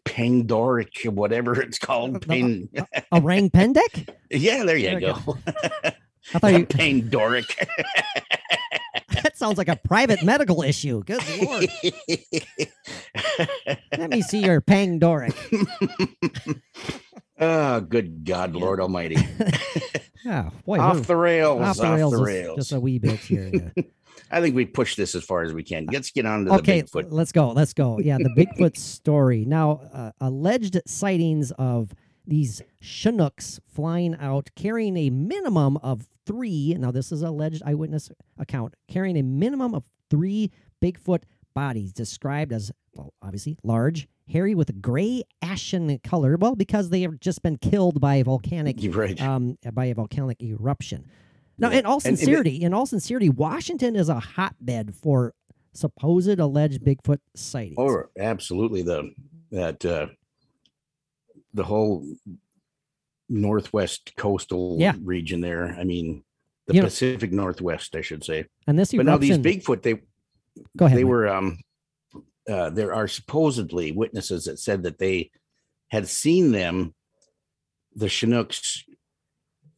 Pandoric, 0.06 1.04
whatever 1.06 1.60
it's 1.62 1.80
called. 1.80 2.16
The- 2.16 2.20
Pain. 2.28 2.70
Orang 3.12 3.50
Pendek? 3.50 4.10
yeah, 4.30 4.64
there 4.64 4.78
you 4.78 4.86
There 4.88 4.96
we 4.96 5.02
go. 5.02 5.38
I 6.34 6.40
thought 6.40 6.54
you, 6.54 6.66
Pandoric. 6.66 7.46
that 9.24 9.38
sounds 9.38 9.58
like 9.58 9.68
a 9.68 9.76
private 9.76 10.24
medical 10.24 10.62
issue. 10.62 11.04
Good 11.04 11.22
lord. 11.42 11.68
Let 13.98 14.10
me 14.12 14.22
see 14.22 14.40
your 14.40 14.62
Pangdoric. 14.62 15.36
oh, 17.40 17.40
ah, 17.40 17.80
good 17.80 18.24
God, 18.24 18.54
Lord 18.54 18.80
Almighty. 18.80 19.18
Oh, 20.26 20.50
boy, 20.66 20.80
off 20.80 21.08
the 21.08 21.16
rails. 21.16 21.62
off 21.62 21.70
Off 21.70 21.78
the 21.78 21.92
rails, 21.94 22.12
the 22.12 22.18
just- 22.20 22.28
rails. 22.28 22.58
Just, 22.58 22.72
a 22.74 22.80
wee 22.80 23.00
bit 23.00 23.20
here. 23.20 23.72
yeah. 23.76 23.84
I 24.32 24.42
think 24.42 24.56
we 24.56 24.66
push 24.66 24.96
this 24.96 25.16
as 25.16 25.24
far 25.24 25.44
as 25.44 25.54
we 25.54 25.64
can. 25.64 25.88
Let's 25.92 26.12
get 26.12 26.26
on 26.26 26.46
to 26.46 26.54
okay, 26.56 26.82
the 26.82 26.88
Bigfoot. 26.88 27.08
let's 27.10 27.32
go. 27.32 27.52
Let's 27.52 27.74
go. 27.74 28.00
Yeah, 28.00 28.18
the 28.18 28.30
Bigfoot 28.38 28.78
story. 28.78 29.46
Now, 29.46 29.82
uh, 29.94 30.12
alleged 30.22 30.80
sightings 30.86 31.52
of 31.52 31.94
these 32.26 32.62
Chinooks 32.82 33.60
flying 33.68 34.16
out 34.20 34.50
carrying 34.56 34.96
a 34.98 35.10
minimum 35.10 35.78
of 35.78 36.08
three. 36.26 36.76
Now, 36.78 36.92
this 36.92 37.12
is 37.12 37.22
an 37.22 37.30
alleged 37.30 37.62
eyewitness 37.66 38.10
account 38.38 38.76
carrying 38.88 39.18
a 39.18 39.24
minimum 39.24 39.76
of 39.76 39.84
three 40.10 40.52
Bigfoot 40.82 41.24
bodies 41.54 41.92
described 41.92 42.54
as 42.54 42.72
well, 42.94 43.14
obviously 43.22 43.58
large, 43.64 44.08
hairy 44.28 44.56
with 44.56 44.70
a 44.70 44.74
gray 44.74 45.24
ashen 45.42 46.00
color. 46.00 46.38
Well, 46.38 46.56
because 46.56 46.90
they 46.90 47.02
have 47.02 47.20
just 47.20 47.42
been 47.44 47.58
killed 47.58 48.00
by 48.00 48.16
a 48.16 48.24
volcanic 48.24 48.78
right. 48.96 49.20
um, 49.22 49.58
by 49.74 49.86
a 49.86 49.96
volcanic 49.96 50.42
eruption. 50.42 51.06
Now, 51.62 51.70
in 51.72 51.86
all 51.86 51.98
And- 51.98 52.06
and 52.08 52.13
it- 52.15 52.18
sincerity, 52.18 52.62
in 52.63 52.74
all 52.74 52.86
sincerity, 52.86 53.30
Washington 53.30 53.96
is 53.96 54.10
a 54.10 54.20
hotbed 54.20 54.96
for 54.96 55.34
supposed 55.74 56.39
alleged 56.39 56.82
Bigfoot 56.84 57.20
sightings. 57.36 57.75
Oh, 57.77 58.03
absolutely. 58.18 58.82
The 58.82 59.13
that 59.51 59.86
uh, 59.86 60.08
the 61.53 61.63
whole 61.63 62.06
northwest 63.30 64.13
coastal 64.18 64.77
Yeah. 64.80 64.96
region 65.03 65.41
there. 65.41 65.68
I 65.77 65.84
mean, 65.84 66.24
the 66.68 66.74
You 66.75 66.82
know- 66.82 66.88
Pacific 66.88 67.32
Northwest, 67.32 67.96
I 67.96 68.01
should 68.01 68.24
say. 68.24 68.46
and 68.68 68.77
this 68.77 68.91
But 68.94 69.06
now 69.06 69.18
these 69.18 69.38
Bigfoot, 69.38 69.82
they 69.84 70.01
go 70.77 70.86
ahead. 70.86 70.98
they 70.98 71.03
Mike. 71.03 71.10
were 71.10 71.27
um 71.27 71.60
uh, 72.50 72.70
there 72.72 72.94
are 72.94 73.08
supposedly 73.08 73.91
witnesses 73.91 74.46
that 74.46 74.58
said 74.60 74.84
that 74.84 74.98
they 74.98 75.30
had 75.89 76.08
seen 76.08 76.51
them 76.51 76.94
the 77.96 78.10
chinooks 78.10 78.84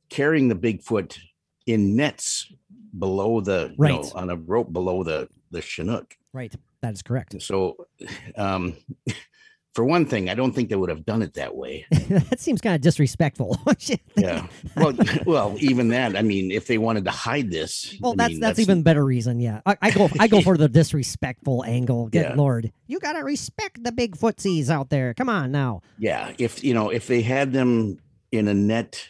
carrying 0.09 0.47
the 0.47 0.55
bigfoot 0.55 1.17
in 1.65 1.95
nets 1.95 2.51
below 2.97 3.41
the 3.41 3.69
you 3.71 3.75
know, 3.87 4.01
Right. 4.01 4.11
on 4.15 4.29
a 4.29 4.35
rope 4.35 4.71
below 4.73 5.03
the 5.03 5.27
the 5.51 5.61
chinook 5.61 6.15
right. 6.33 6.53
That 6.81 6.93
is 6.93 7.01
correct. 7.01 7.41
so 7.41 7.87
um 8.35 8.75
for 9.73 9.83
one 9.85 10.05
thing 10.05 10.29
i 10.29 10.35
don't 10.35 10.51
think 10.53 10.69
they 10.69 10.75
would 10.75 10.89
have 10.89 11.03
done 11.05 11.21
it 11.23 11.33
that 11.33 11.55
way 11.55 11.85
that 12.09 12.39
seems 12.39 12.61
kind 12.61 12.75
of 12.75 12.81
disrespectful. 12.81 13.57
yeah 14.17 14.45
well 14.75 14.93
well 15.25 15.55
even 15.59 15.87
that 15.87 16.15
i 16.15 16.21
mean 16.21 16.51
if 16.51 16.67
they 16.67 16.77
wanted 16.77 17.03
to 17.05 17.09
hide 17.11 17.49
this 17.49 17.95
Well, 18.01 18.11
I 18.13 18.15
that's 18.17 18.29
mean, 18.29 18.39
that's 18.39 18.59
even 18.59 18.83
better 18.83 19.03
reason. 19.03 19.39
Yeah, 19.39 19.61
I, 19.65 19.77
I 19.81 19.89
go 19.91 20.09
I 20.19 20.27
go 20.27 20.41
for 20.41 20.57
the 20.57 20.69
disrespectful 20.69 21.63
angle. 21.65 22.07
Good 22.09 22.21
Yeah. 22.21 22.35
lord, 22.35 22.71
you 22.85 22.99
gotta 22.99 23.23
respect 23.23 23.83
the 23.83 23.91
big 23.91 24.15
footsies 24.17 24.69
out 24.69 24.89
there. 24.91 25.13
Come 25.15 25.29
on 25.29 25.51
now. 25.51 25.81
yeah 25.97 26.33
if 26.37 26.63
you 26.63 26.73
know 26.75 26.89
if 26.89 27.07
they 27.07 27.21
had 27.23 27.51
them 27.53 27.97
in 28.31 28.47
a 28.47 28.53
net 28.53 29.09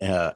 uh 0.00 0.32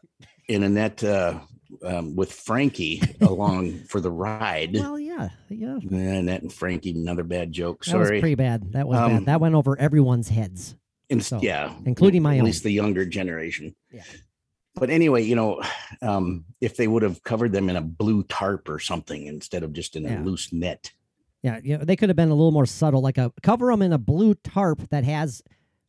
in 0.49 0.63
Annette 0.63 1.03
uh 1.05 1.41
um, 1.83 2.15
with 2.15 2.31
frankie 2.33 3.03
along 3.21 3.81
for 3.89 4.01
the 4.01 4.11
ride 4.11 4.75
Well, 4.75 4.99
yeah, 4.99 5.31
yeah. 5.49 5.79
Annette 5.91 6.43
and 6.43 6.53
Frankie, 6.53 6.91
another 6.93 7.25
bad 7.25 7.51
joke. 7.53 7.85
That 7.87 7.99
was 7.99 8.09
Sorry. 8.09 8.21
pretty 8.21 8.37
bad. 8.37 8.73
That 8.75 8.87
was 8.87 8.99
Um, 8.99 9.11
bad. 9.13 9.27
That 9.27 9.41
went 9.41 9.55
over 9.57 9.77
everyone's 9.79 10.29
heads. 10.29 10.77
In- 11.09 11.21
so, 11.21 11.41
yeah, 11.43 11.75
including 11.85 12.23
my 12.23 12.37
at 12.37 12.41
own. 12.41 12.45
least 12.45 12.63
the 12.63 12.71
younger 12.71 13.05
generation. 13.05 13.75
Yeah. 13.93 14.03
But 14.77 14.91
anyway, 14.91 15.25
you 15.25 15.35
know, 15.35 15.63
um, 16.01 16.45
if 16.61 16.77
they 16.77 16.87
would 16.87 17.03
have 17.03 17.23
covered 17.25 17.51
them 17.53 17.69
in 17.69 17.77
a 17.77 17.81
blue 17.81 18.23
tarp 18.25 18.69
or 18.69 18.79
something 18.79 19.27
instead 19.27 19.63
of 19.65 19.73
just 19.73 19.97
in 19.97 20.05
a 20.07 20.11
Yeah. 20.11 20.23
loose 20.23 20.53
net, 20.53 20.93
Yeah, 21.43 21.59
you 21.63 21.77
know, 21.79 21.85
they 21.85 21.97
could 21.97 22.09
have 22.09 22.17
been 22.17 22.31
a 22.31 22.35
little 22.35 22.53
more 22.53 22.67
subtle, 22.67 23.01
like 23.03 23.19
a 23.19 23.33
cover 23.43 23.67
them 23.73 23.83
in 23.83 23.93
a 23.93 23.99
blue 23.99 24.35
tarp 24.35 24.89
that 24.91 25.03
has 25.05 25.43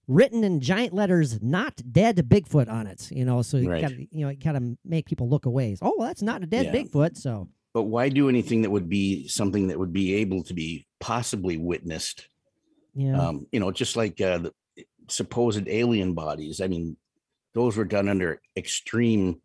written 0.08 0.44
in 0.44 0.60
giant 0.60 0.94
letters 0.94 1.42
"Not 1.42 1.82
Dead 1.92 2.18
Bigfoot" 2.30 2.70
on 2.70 2.88
it. 2.88 3.10
You 3.12 3.26
know, 3.26 3.42
so 3.42 3.58
you 3.58 3.70
Right. 3.70 3.82
got 3.82 3.90
to 3.92 4.08
you 4.16 4.26
know 4.26 4.30
you 4.30 4.38
got 4.38 4.54
to 4.54 4.78
make 4.86 5.06
people 5.06 5.28
look 5.30 5.46
away. 5.46 5.76
Oh, 5.82 5.96
well, 5.98 6.08
that's 6.08 6.22
not 6.22 6.44
a 6.44 6.46
dead 6.46 6.66
Yeah. 6.68 6.74
Bigfoot. 6.84 7.18
So 7.18 7.50
but 7.74 7.84
why 7.84 8.08
do 8.10 8.30
anything 8.30 8.62
that 8.62 8.70
would 8.72 8.88
be 8.90 9.28
something 9.28 9.68
that 9.68 9.78
would 9.78 9.92
be 9.92 10.16
able 10.16 10.44
to 10.44 10.54
be 10.54 10.88
possibly 11.00 11.58
witnessed? 11.58 12.30
yeah, 12.94 13.20
Um, 13.20 13.48
you 13.52 13.60
know, 13.60 13.70
just 13.72 13.98
like 13.98 14.22
uh, 14.22 14.38
the 14.38 14.54
supposed 15.10 15.68
alien 15.68 16.14
bodies. 16.14 16.62
I 16.62 16.68
mean, 16.68 16.96
those 17.54 17.76
were 17.76 17.84
done 17.84 18.08
under 18.08 18.42
extreme 18.56 19.42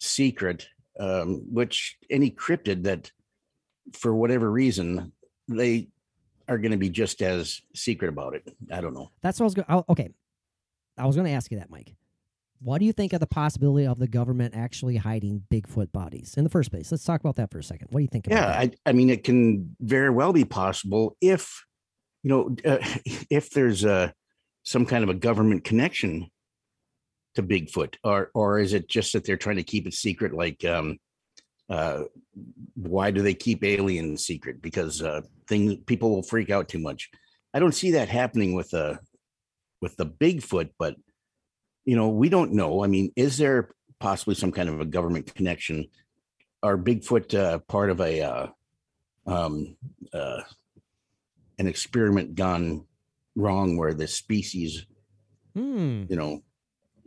secret, 0.00 0.68
um, 1.00 1.42
which 1.52 1.96
any 2.10 2.30
cryptid 2.30 2.84
that, 2.84 3.10
for 3.92 4.14
whatever 4.14 4.50
reason, 4.50 5.12
they 5.48 5.88
are 6.48 6.58
going 6.58 6.72
to 6.72 6.78
be 6.78 6.88
just 6.88 7.22
as 7.22 7.60
secret 7.74 8.08
about 8.08 8.34
it. 8.34 8.48
I 8.72 8.80
don't 8.80 8.94
know. 8.94 9.10
that's 9.22 9.38
what 9.38 9.44
I 9.44 9.46
was 9.46 9.54
going. 9.54 9.84
Okay, 9.88 10.10
I 10.96 11.06
was 11.06 11.16
going 11.16 11.26
to 11.26 11.32
ask 11.32 11.50
you 11.50 11.58
that, 11.58 11.70
Mike. 11.70 11.94
What 12.60 12.78
do 12.78 12.86
you 12.86 12.92
think 12.92 13.12
of 13.12 13.20
the 13.20 13.26
possibility 13.26 13.86
of 13.86 13.98
the 13.98 14.08
government 14.08 14.54
actually 14.56 14.96
hiding 14.96 15.44
Bigfoot 15.48 15.92
bodies 15.92 16.34
in 16.36 16.42
the 16.42 16.50
first 16.50 16.70
place? 16.70 16.90
Let's 16.90 17.04
talk 17.04 17.20
about 17.20 17.36
that 17.36 17.52
for 17.52 17.58
a 17.58 17.62
second. 17.62 17.88
What 17.90 18.00
do 18.00 18.02
you 18.02 18.08
think? 18.08 18.26
About 18.26 18.36
Yeah? 18.36 18.58
I, 18.58 18.70
I 18.84 18.92
mean, 18.92 19.10
it 19.10 19.22
can 19.22 19.76
very 19.80 20.10
well 20.10 20.32
be 20.32 20.44
possible 20.44 21.16
if, 21.20 21.64
you 22.24 22.30
know, 22.30 22.56
uh, 22.64 22.78
if 23.30 23.50
there's 23.50 23.84
a 23.84 24.12
some 24.64 24.86
kind 24.86 25.04
of 25.04 25.10
a 25.10 25.14
government 25.14 25.64
connection 25.64 26.28
to 27.36 27.42
Bigfoot, 27.42 27.94
or 28.02 28.30
or 28.34 28.58
is 28.58 28.72
it 28.72 28.88
just 28.88 29.12
that 29.12 29.24
they're 29.24 29.36
trying 29.36 29.56
to 29.56 29.62
keep 29.62 29.86
it 29.86 29.94
secret? 29.94 30.34
Like, 30.34 30.64
um, 30.64 30.98
uh, 31.68 32.04
why 32.74 33.10
do 33.10 33.22
they 33.22 33.34
keep 33.34 33.64
aliens 33.64 34.24
secret? 34.24 34.62
Because 34.62 35.02
uh, 35.02 35.22
things 35.46 35.76
people 35.86 36.10
will 36.10 36.22
freak 36.22 36.50
out 36.50 36.68
too 36.68 36.78
much. 36.78 37.10
I 37.52 37.58
don't 37.58 37.74
see 37.74 37.92
that 37.92 38.08
happening 38.08 38.54
with 38.54 38.72
uh 38.74 38.96
with 39.80 39.96
the 39.96 40.06
Bigfoot, 40.06 40.70
but 40.78 40.96
you 41.84 41.96
know, 41.96 42.08
we 42.08 42.28
don't 42.28 42.52
know. 42.52 42.84
I 42.84 42.86
mean, 42.86 43.12
is 43.16 43.38
there 43.38 43.70
possibly 44.00 44.34
some 44.34 44.52
kind 44.52 44.68
of 44.68 44.80
a 44.80 44.84
government 44.84 45.34
connection? 45.34 45.86
Are 46.62 46.76
Bigfoot 46.76 47.38
uh, 47.38 47.58
part 47.60 47.90
of 47.90 48.00
a 48.00 48.20
uh, 48.20 48.46
um, 49.26 49.76
uh, 50.12 50.40
an 51.58 51.66
experiment 51.66 52.34
gone 52.34 52.84
wrong 53.36 53.76
where 53.76 53.94
the 53.94 54.06
species, 54.06 54.84
Hmm. 55.54 56.04
you 56.08 56.16
know, 56.16 56.42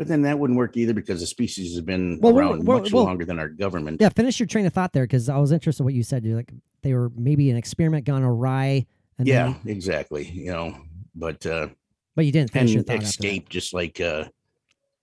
but 0.02 0.08
then 0.08 0.24
that 0.24 0.40
wouldn't 0.40 0.58
work 0.58 0.76
either 0.78 0.96
because 0.96 1.20
the 1.20 1.28
species 1.28 1.76
has 1.76 1.82
been 1.84 2.18
Well, 2.20 2.36
around 2.36 2.64
much 2.64 2.92
well- 2.92 3.04
longer 3.04 3.24
than 3.24 3.38
our 3.38 3.48
government. 3.48 4.02
Yeah, 4.02 4.10
finish 4.10 4.40
your 4.40 4.48
train 4.48 4.66
of 4.66 4.74
thought 4.74 4.94
there 4.94 5.04
because 5.04 5.30
I 5.30 5.38
was 5.38 5.52
interested 5.52 5.84
in 5.84 5.86
what 5.86 5.94
you 5.94 6.02
said. 6.02 6.26
You're 6.26 6.38
like 6.38 6.52
they 6.82 6.96
were 6.96 7.12
maybe 7.16 7.52
an 7.52 7.56
experiment 7.56 8.06
gone 8.06 8.24
awry, 8.24 8.88
and 9.20 9.28
yeah, 9.28 9.54
then, 9.64 9.76
exactly. 9.78 10.26
You 10.28 10.52
know, 10.54 10.76
but 11.14 11.46
uh, 11.46 11.68
but 12.16 12.26
you 12.26 12.32
didn't 12.32 12.50
finish 12.50 12.72
your 12.72 12.80
and 12.80 12.88
thought. 12.88 13.04
escape 13.04 13.48
just 13.48 13.76
like 13.76 14.02
uh, 14.02 14.24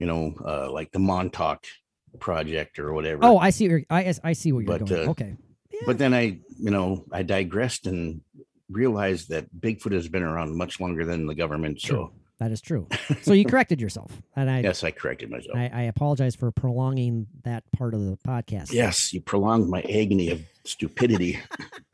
you 0.00 0.06
know, 0.08 0.34
uh, 0.44 0.68
like 0.72 0.90
the 0.90 0.98
Montauk 0.98 1.64
project 2.18 2.80
or 2.80 2.92
whatever. 2.92 3.20
Oh, 3.24 3.38
I 3.38 3.50
see. 3.50 3.84
I 3.88 4.12
I 4.24 4.32
see 4.32 4.50
what 4.50 4.64
you're 4.64 4.78
But, 4.80 4.88
going. 4.88 5.06
uh, 5.06 5.10
okay. 5.12 5.36
Yeah. 5.70 5.80
but 5.86 5.98
then 5.98 6.12
I, 6.12 6.40
you 6.58 6.70
know, 6.72 7.04
I 7.12 7.22
digressed 7.22 7.86
and 7.86 8.20
realized 8.68 9.28
that 9.28 9.46
Bigfoot 9.54 9.92
has 9.92 10.08
been 10.08 10.24
around 10.24 10.56
much 10.56 10.80
longer 10.80 11.04
than 11.04 11.26
the 11.26 11.36
government. 11.36 11.80
So 11.80 11.88
True. 11.88 12.12
That 12.38 12.52
is 12.52 12.61
true. 12.61 12.87
So 13.23 13.33
you 13.33 13.45
corrected 13.45 13.80
yourself, 13.80 14.12
and 14.37 14.50
I, 14.50 14.61
yes, 14.61 14.85
I 14.85 14.90
corrected 14.90 15.30
myself. 15.30 15.57
I 15.57 15.71
I 15.73 15.83
apologize 15.83 16.37
for 16.37 16.50
prolonging 16.50 17.26
that 17.45 17.64
part 17.73 17.95
of 17.95 18.04
the 18.04 18.16
podcast. 18.18 18.73
Yes, 18.73 19.12
you 19.12 19.21
prolonged 19.21 19.68
my 19.68 19.80
agony 19.83 20.30
of 20.30 20.42
stupidity. 20.64 21.38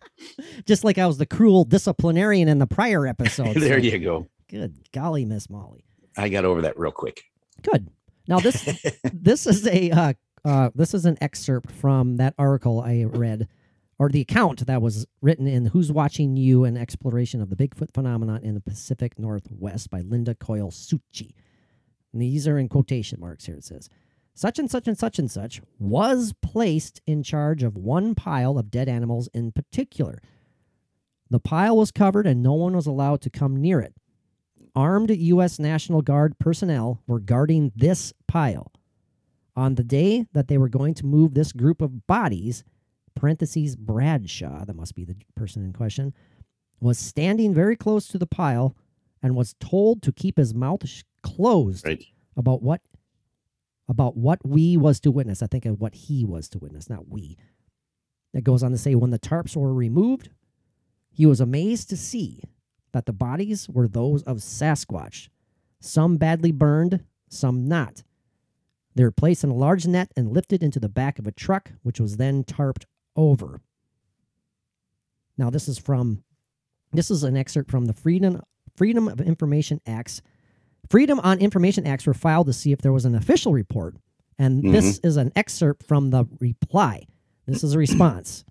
Just 0.66 0.84
like 0.84 0.98
I 0.98 1.06
was 1.06 1.18
the 1.18 1.26
cruel 1.26 1.64
disciplinarian 1.64 2.48
in 2.48 2.58
the 2.58 2.66
prior 2.66 3.06
episode. 3.14 3.54
there 3.56 3.80
so- 3.80 3.84
you 3.86 3.98
go. 3.98 4.26
Good 4.48 4.74
golly, 4.92 5.24
Miss 5.24 5.48
Molly. 5.48 5.84
I 6.16 6.28
got 6.28 6.44
over 6.44 6.62
that 6.62 6.78
real 6.78 6.92
quick. 6.92 7.24
Good. 7.62 7.88
Now 8.28 8.38
this 8.40 8.62
this 9.12 9.46
is 9.46 9.66
a 9.66 9.90
uh, 9.90 10.12
uh, 10.44 10.70
this 10.74 10.94
is 10.94 11.04
an 11.06 11.16
excerpt 11.20 11.70
from 11.70 12.16
that 12.18 12.34
article 12.38 12.80
I 12.80 13.04
read, 13.04 13.48
or 13.98 14.08
the 14.08 14.20
account 14.20 14.66
that 14.66 14.82
was 14.82 15.06
written 15.20 15.46
in 15.46 15.66
"Who's 15.66 15.92
Watching 15.92 16.36
You: 16.36 16.64
An 16.64 16.76
Exploration 16.76 17.40
of 17.40 17.50
the 17.50 17.56
Bigfoot 17.56 17.92
Phenomenon 17.92 18.42
in 18.42 18.54
the 18.54 18.60
Pacific 18.60 19.18
Northwest" 19.18 19.90
by 19.90 20.00
Linda 20.00 20.34
Coil 20.34 20.70
Suchy. 20.70 21.32
And 22.12 22.22
these 22.22 22.46
are 22.46 22.58
in 22.58 22.68
quotation 22.68 23.20
marks 23.20 23.46
here. 23.46 23.56
It 23.56 23.64
says, 23.64 23.88
"Such 24.34 24.58
and 24.58 24.70
such 24.70 24.88
and 24.88 24.98
such 24.98 25.18
and 25.18 25.30
such 25.30 25.60
was 25.78 26.34
placed 26.42 27.00
in 27.06 27.22
charge 27.22 27.62
of 27.62 27.76
one 27.76 28.14
pile 28.14 28.58
of 28.58 28.70
dead 28.70 28.88
animals 28.88 29.28
in 29.34 29.52
particular. 29.52 30.20
The 31.30 31.40
pile 31.40 31.76
was 31.76 31.90
covered, 31.90 32.26
and 32.26 32.42
no 32.42 32.54
one 32.54 32.74
was 32.74 32.86
allowed 32.86 33.20
to 33.22 33.30
come 33.30 33.60
near 33.60 33.80
it." 33.80 33.94
armed 34.74 35.10
U.S. 35.10 35.58
National 35.58 36.02
Guard 36.02 36.38
personnel 36.38 37.00
were 37.06 37.20
guarding 37.20 37.72
this 37.76 38.12
pile. 38.26 38.72
On 39.56 39.76
the 39.76 39.84
day 39.84 40.26
that 40.32 40.48
they 40.48 40.58
were 40.58 40.68
going 40.68 40.94
to 40.94 41.06
move 41.06 41.34
this 41.34 41.52
group 41.52 41.80
of 41.80 42.06
bodies, 42.06 42.64
parentheses 43.14 43.76
Bradshaw, 43.76 44.64
that 44.64 44.76
must 44.76 44.94
be 44.94 45.04
the 45.04 45.16
person 45.34 45.64
in 45.64 45.72
question, 45.72 46.12
was 46.80 46.98
standing 46.98 47.54
very 47.54 47.76
close 47.76 48.06
to 48.08 48.18
the 48.18 48.26
pile 48.26 48.76
and 49.22 49.34
was 49.36 49.54
told 49.60 50.02
to 50.02 50.12
keep 50.12 50.36
his 50.36 50.54
mouth 50.54 50.86
sh- 50.86 51.02
closed 51.22 51.86
Right. 51.86 52.04
about 52.36 52.62
what 52.62 52.80
about 53.86 54.16
what 54.16 54.38
we 54.46 54.76
was 54.78 54.98
to 55.00 55.10
witness. 55.10 55.42
I 55.42 55.46
think 55.46 55.66
of 55.66 55.78
what 55.80 55.94
he 55.94 56.24
was 56.24 56.48
to 56.50 56.58
witness, 56.58 56.88
not 56.88 57.08
we. 57.08 57.36
It 58.32 58.42
goes 58.42 58.62
on 58.62 58.70
to 58.70 58.78
say 58.78 58.94
when 58.94 59.10
the 59.10 59.18
tarps 59.18 59.54
were 59.56 59.74
removed, 59.74 60.30
he 61.10 61.26
was 61.26 61.38
amazed 61.40 61.90
to 61.90 61.96
see 61.96 62.42
that 62.92 63.04
the 63.06 63.12
bodies 63.12 63.68
were 63.68 63.86
those 63.86 64.22
of 64.22 64.38
Sasquatch, 64.38 65.28
some 65.80 66.16
badly 66.16 66.50
burned, 66.50 67.04
some 67.28 67.66
not. 67.66 68.02
They 68.94 69.04
were 69.04 69.10
placed 69.10 69.44
in 69.44 69.50
a 69.50 69.54
large 69.54 69.86
net 69.86 70.10
and 70.16 70.32
lifted 70.32 70.62
into 70.62 70.80
the 70.80 70.88
back 70.88 71.18
of 71.18 71.26
a 71.26 71.32
truck, 71.32 71.72
which 71.82 72.00
was 72.00 72.16
then 72.16 72.42
tarped 72.42 72.86
over. 73.16 73.60
Now, 75.36 75.50
this 75.50 75.68
is 75.68 75.78
from 75.78 76.22
this 76.92 77.10
is 77.10 77.24
an 77.24 77.36
excerpt 77.36 77.70
from 77.70 77.86
the 77.86 77.92
Freedom 77.92 78.40
Freedom 78.76 79.08
of 79.08 79.20
Information 79.20 79.80
Acts. 79.86 80.22
Freedom 80.90 81.18
on 81.20 81.38
Information 81.38 81.86
Acts 81.86 82.06
were 82.06 82.14
filed 82.14 82.46
to 82.46 82.52
see 82.52 82.72
if 82.72 82.80
there 82.80 82.92
was 82.92 83.04
an 83.04 83.14
official 83.14 83.52
report, 83.52 83.96
and 84.38 84.62
mm-hmm. 84.62 84.72
this 84.72 84.98
is 85.02 85.16
an 85.16 85.32
excerpt 85.34 85.84
from 85.86 86.10
the 86.10 86.26
reply. 86.40 87.06
This 87.46 87.64
is 87.64 87.74
a 87.74 87.78
response. 87.78 88.44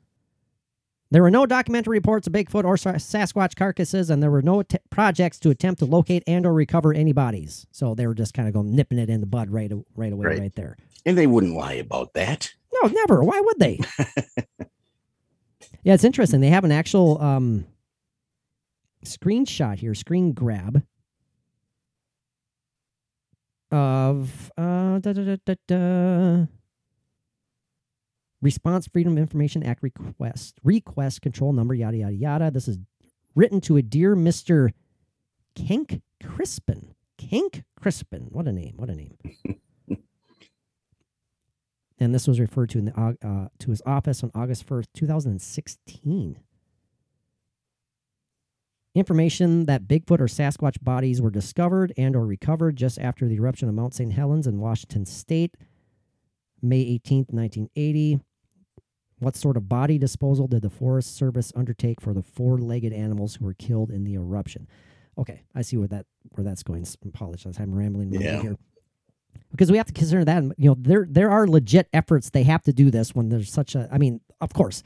There 1.14 1.22
were 1.22 1.30
no 1.30 1.46
documentary 1.46 1.98
reports 1.98 2.26
of 2.26 2.34
Bigfoot 2.34 2.64
or 2.64 2.76
Sasquatch 2.76 3.56
carcasses, 3.56 4.10
and 4.10 4.22
there 4.22 4.32
were 4.32 4.42
no 4.42 4.62
att- 4.62 4.82
projects 4.90 5.38
to 5.42 5.52
attempt 5.52 5.78
to 5.80 5.86
locate 5.86 6.24
and 6.26 6.44
or 6.44 6.54
recover 6.54 6.92
any 6.92 7.14
bodies. 7.14 7.68
So 7.72 7.94
they 7.94 8.08
were 8.08 8.16
just 8.16 8.34
kind 8.34 8.48
of 8.48 8.54
going 8.56 8.76
nipping 8.76 8.98
it 8.98 9.12
in 9.12 9.22
the 9.22 9.28
bud 9.28 9.52
right, 9.52 9.72
right 9.96 10.12
away, 10.12 10.26
Right. 10.26 10.40
right 10.40 10.56
there. 10.56 10.76
And 11.06 11.16
they 11.16 11.28
wouldn't 11.28 11.54
lie 11.54 11.74
about 11.74 12.14
that. 12.16 12.54
Never. 12.92 13.24
Why 13.24 13.40
would 13.40 13.60
they? 13.60 13.80
yeah, 15.84 15.94
it's 15.94 16.04
interesting. 16.04 16.42
They 16.42 16.50
have 16.50 16.64
an 16.64 16.72
actual 16.72 17.22
um, 17.22 17.66
screenshot 19.06 19.80
here, 19.80 19.94
screen 19.94 20.34
grab 20.34 20.84
of 23.72 24.52
uh, 24.58 25.00
da, 25.00 25.14
da, 25.14 25.56
da. 25.68 26.46
Response 28.42 28.88
Freedom 28.88 29.18
Information 29.18 29.64
Act 29.64 29.82
request, 29.82 30.60
request 30.64 31.22
control 31.22 31.54
number, 31.54 31.74
yada, 31.74 31.98
yada, 31.98 32.14
yada. 32.14 32.52
This 32.52 32.68
is 32.68 32.78
written 33.36 33.62
to 33.62 33.78
a 33.78 33.82
dear 33.82 34.16
Mr. 34.16 34.72
Kink 35.56 36.02
Crispin. 36.22 36.94
Kink 37.18 37.64
Crispin. 37.80 38.28
What 38.30 38.48
a 38.48 38.52
name. 38.52 38.74
What 38.76 38.90
a 38.90 38.96
name. 38.96 39.18
And 42.00 42.14
this 42.14 42.28
was 42.28 42.40
referred 42.40 42.70
to 42.72 42.80
in 42.80 42.86
the 42.86 43.18
uh, 43.24 43.48
to 43.60 43.70
his 43.70 43.82
office 43.86 44.24
on 44.24 44.32
August 44.36 44.66
first, 44.66 44.90
two 44.94 45.06
thousand 45.08 45.32
and 45.32 45.42
sixteen. 45.42 46.40
Information 48.96 49.66
that 49.66 49.88
Bigfoot 49.88 50.20
or 50.20 50.28
Sasquatch 50.28 50.82
bodies 50.84 51.20
were 51.20 51.32
discovered 51.32 51.92
and 51.98 52.16
or 52.16 52.26
recovered 52.28 52.76
just 52.76 53.00
after 53.00 53.28
the 53.28 53.36
eruption 53.36 53.68
of 53.68 53.74
Mount 53.74 53.96
St. 53.96 54.14
Helens 54.14 54.46
in 54.46 54.60
Washington 54.60 55.06
State, 55.08 55.56
May 56.62 56.84
18th, 57.00 57.34
1980. 57.34 58.20
What 59.18 59.36
sort 59.36 59.58
of 59.58 59.68
body 59.68 59.98
disposal 59.98 60.48
did 60.48 60.62
the 60.62 60.70
Forest 60.70 61.16
Service 61.16 61.52
undertake 61.56 62.02
for 62.02 62.14
the 62.14 62.22
four-legged 62.22 62.94
animals 62.94 63.36
who 63.36 63.46
were 63.46 63.54
killed 63.56 63.90
in 63.90 64.04
the 64.04 64.14
eruption? 64.14 64.68
Okay, 65.18 65.42
I 65.56 65.64
see 65.64 65.78
where 65.78 65.88
that 65.88 66.06
where 66.32 66.44
that's 66.44 66.62
going. 66.62 66.86
Apologize, 67.06 67.58
I'm 67.60 67.74
rambling 67.74 68.10
a 68.10 68.12
little 68.20 68.26
bit 68.28 68.34
Yeah. 68.36 68.42
here 68.42 68.58
because 69.52 69.72
we 69.72 69.78
have 69.78 69.88
to 69.88 69.94
consider 69.94 70.26
that 70.26 70.44
you 70.58 70.70
know 70.70 70.76
there 70.80 71.06
there 71.10 71.30
are 71.30 71.48
legit 71.48 71.88
efforts 71.94 72.30
they 72.30 72.44
have 72.44 72.64
to 72.64 72.74
do 72.74 72.90
this 72.92 73.14
when 73.14 73.30
there's 73.30 73.52
such 73.52 73.76
a 73.76 73.88
I 73.92 73.98
mean 73.98 74.22
of 74.42 74.54
course 74.54 74.84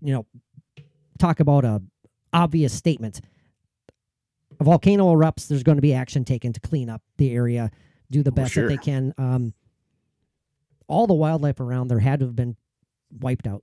you 0.00 0.12
know 0.14 0.26
talk 1.18 1.40
about 1.40 1.64
a 1.64 1.82
obvious 2.32 2.72
statement. 2.72 3.20
A 4.60 4.64
volcano 4.64 5.12
erupts 5.14 5.48
there's 5.48 5.62
going 5.62 5.76
to 5.76 5.82
be 5.82 5.92
action 5.94 6.24
taken 6.24 6.52
to 6.52 6.60
clean 6.60 6.88
up 6.88 7.02
the 7.18 7.32
area 7.34 7.70
do 8.10 8.22
the 8.22 8.30
Oh, 8.30 8.34
best 8.34 8.54
that 8.54 8.68
they 8.68 8.76
can. 8.76 9.12
Um 9.18 9.54
all 10.88 11.06
the 11.06 11.14
wildlife 11.14 11.58
around 11.60 11.88
there 11.88 11.98
had 11.98 12.20
to 12.20 12.26
have 12.26 12.36
been 12.36 12.56
wiped 13.10 13.46
out. 13.46 13.62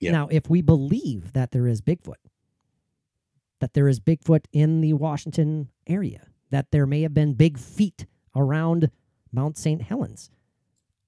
Yep. 0.00 0.12
now 0.12 0.28
if 0.30 0.50
we 0.50 0.62
believe 0.62 1.32
that 1.34 1.52
there 1.52 1.66
is 1.68 1.80
bigfoot 1.80 2.14
that 3.60 3.72
there 3.74 3.86
is 3.86 4.00
bigfoot 4.00 4.44
in 4.52 4.80
the 4.80 4.92
washington 4.94 5.68
area 5.86 6.26
that 6.50 6.72
there 6.72 6.86
may 6.86 7.02
have 7.02 7.14
been 7.14 7.34
big 7.34 7.56
feet 7.56 8.06
around 8.34 8.90
Mount 9.32 9.56
St. 9.56 9.82
Helens. 9.82 10.30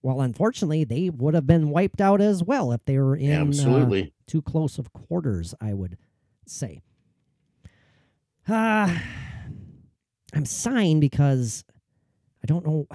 Well, 0.03 0.21
unfortunately, 0.21 0.85
they 0.85 1.09
would 1.09 1.35
have 1.35 1.47
been 1.47 1.71
wiped 1.71 2.01
out 2.01 2.21
as 2.21 2.43
well 2.43 2.73
if 2.73 2.85
they 2.85 2.99
were 2.99 3.17
in 3.17 3.33
uh, 3.33 3.41
Absolutely. 3.47 4.13
too 4.27 4.43
close 4.43 4.79
of 4.79 4.93
quarters, 4.93 5.55
I 5.61 5.73
would 5.73 5.97
say. 6.47 6.83
Uh, 8.47 8.95
I'm 10.35 10.45
sighing 10.45 11.01
because 11.01 11.65
I 12.43 12.47
don't 12.47 12.67
know 12.67 12.87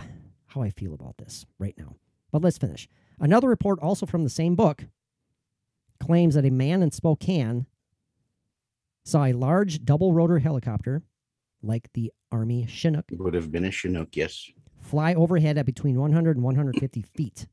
how 0.48 0.62
I 0.62 0.69
feel 0.69 0.93
about 0.93 1.17
this 1.17 1.45
right 1.57 1.74
now. 1.77 1.95
But 2.31 2.43
let's 2.43 2.57
finish. 2.57 2.88
Another 3.19 3.48
report, 3.48 3.79
also 3.81 4.05
from 4.05 4.24
the 4.24 4.29
same 4.29 4.55
book, 4.55 4.86
claims 6.00 6.36
that 6.36 6.45
a 6.45 6.51
man 6.51 6.84
in 6.84 6.91
Spokane 6.91 7.65
saw 9.04 9.25
a 9.25 9.34
large 9.34 9.84
double 9.84 10.13
rotor 10.13 10.39
helicopter, 10.39 11.01
like 11.62 11.89
the 11.93 12.12
Army 12.32 12.65
Chinook, 12.67 13.06
It 13.12 13.19
Would 13.19 13.34
have 13.34 13.52
been 13.52 13.65
a 13.65 13.72
Chinook, 13.72 14.15
yes. 14.15 14.50
fly 14.82 15.13
overhead 15.13 15.58
at 15.58 15.65
between 15.65 16.00
100 16.00 16.38
and 16.38 16.43
150 16.43 17.02
feet. 17.02 17.48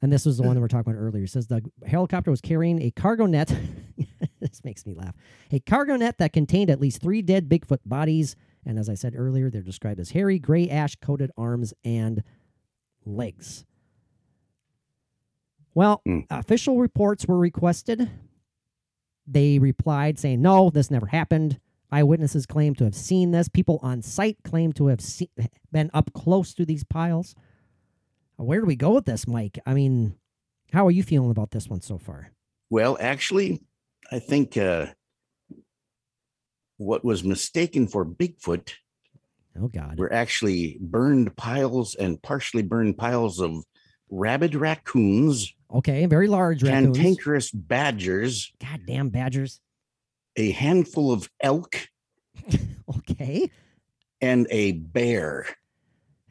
And 0.00 0.12
this 0.12 0.26
was 0.26 0.36
the 0.36 0.42
one 0.42 0.54
that 0.54 0.60
we 0.60 0.64
are 0.64 0.68
talking 0.68 0.92
about 0.92 1.00
earlier. 1.00 1.24
It 1.24 1.30
says 1.30 1.46
the 1.46 1.62
helicopter 1.86 2.30
was 2.30 2.40
carrying 2.40 2.82
a 2.82 2.90
cargo 2.90 3.26
net. 3.26 3.56
this 4.40 4.64
makes 4.64 4.84
me 4.84 4.94
laugh. 4.94 5.14
A 5.52 5.60
cargo 5.60 5.94
net 5.96 6.18
that 6.18 6.32
contained 6.32 6.70
at 6.70 6.80
least 6.80 7.00
three 7.00 7.22
dead 7.22 7.48
Bigfoot 7.48 7.78
bodies. 7.86 8.34
And 8.66 8.78
as 8.80 8.88
I 8.88 8.94
said 8.94 9.14
earlier, 9.16 9.48
they're 9.48 9.62
described 9.62 10.00
as 10.00 10.10
hairy, 10.10 10.38
gray 10.40 10.68
ash 10.68 10.96
coated 10.96 11.30
arms 11.36 11.72
and 11.84 12.22
legs. 13.04 13.64
Well, 15.74 16.02
Mm. 16.06 16.26
official 16.30 16.78
reports 16.78 17.26
were 17.26 17.38
requested. 17.38 18.10
They 19.26 19.58
replied 19.58 20.18
saying, 20.18 20.42
no, 20.42 20.68
this 20.70 20.90
never 20.90 21.06
happened. 21.06 21.60
Eyewitnesses 21.92 22.46
claim 22.46 22.74
to 22.76 22.84
have 22.84 22.94
seen 22.94 23.30
this. 23.32 23.48
People 23.48 23.78
on 23.82 24.00
site 24.02 24.38
claim 24.44 24.72
to 24.72 24.86
have 24.86 25.00
see- 25.00 25.30
been 25.70 25.90
up 25.92 26.12
close 26.14 26.54
to 26.54 26.64
these 26.64 26.84
piles. 26.84 27.34
Where 28.36 28.60
do 28.60 28.66
we 28.66 28.76
go 28.76 28.94
with 28.94 29.04
this, 29.04 29.28
Mike? 29.28 29.58
I 29.66 29.74
mean, 29.74 30.16
how 30.72 30.86
are 30.86 30.90
you 30.90 31.02
feeling 31.02 31.30
about 31.30 31.50
this 31.50 31.68
one 31.68 31.82
so 31.82 31.98
far? 31.98 32.32
Well, 32.70 32.96
actually, 32.98 33.60
I 34.10 34.18
think 34.18 34.56
uh, 34.56 34.86
what 36.78 37.04
was 37.04 37.22
mistaken 37.22 37.86
for 37.86 38.04
Bigfoot 38.04 38.72
Oh 39.60 39.68
God. 39.68 39.98
were 39.98 40.12
actually 40.12 40.78
burned 40.80 41.36
piles 41.36 41.94
and 41.94 42.20
partially 42.22 42.62
burned 42.62 42.96
piles 42.96 43.38
of 43.38 43.64
rabid 44.10 44.54
raccoons, 44.54 45.52
Okay, 45.72 46.06
very 46.06 46.26
large 46.28 46.62
raccoons. 46.62 46.96
cantankerous 46.96 47.50
badgers, 47.50 48.50
Goddamn 48.60 49.10
badgers. 49.10 49.60
A 50.36 50.50
handful 50.52 51.12
of 51.12 51.28
elk, 51.40 51.88
Okay. 52.96 53.50
and 54.20 54.46
a 54.50 54.72
bear. 54.72 55.46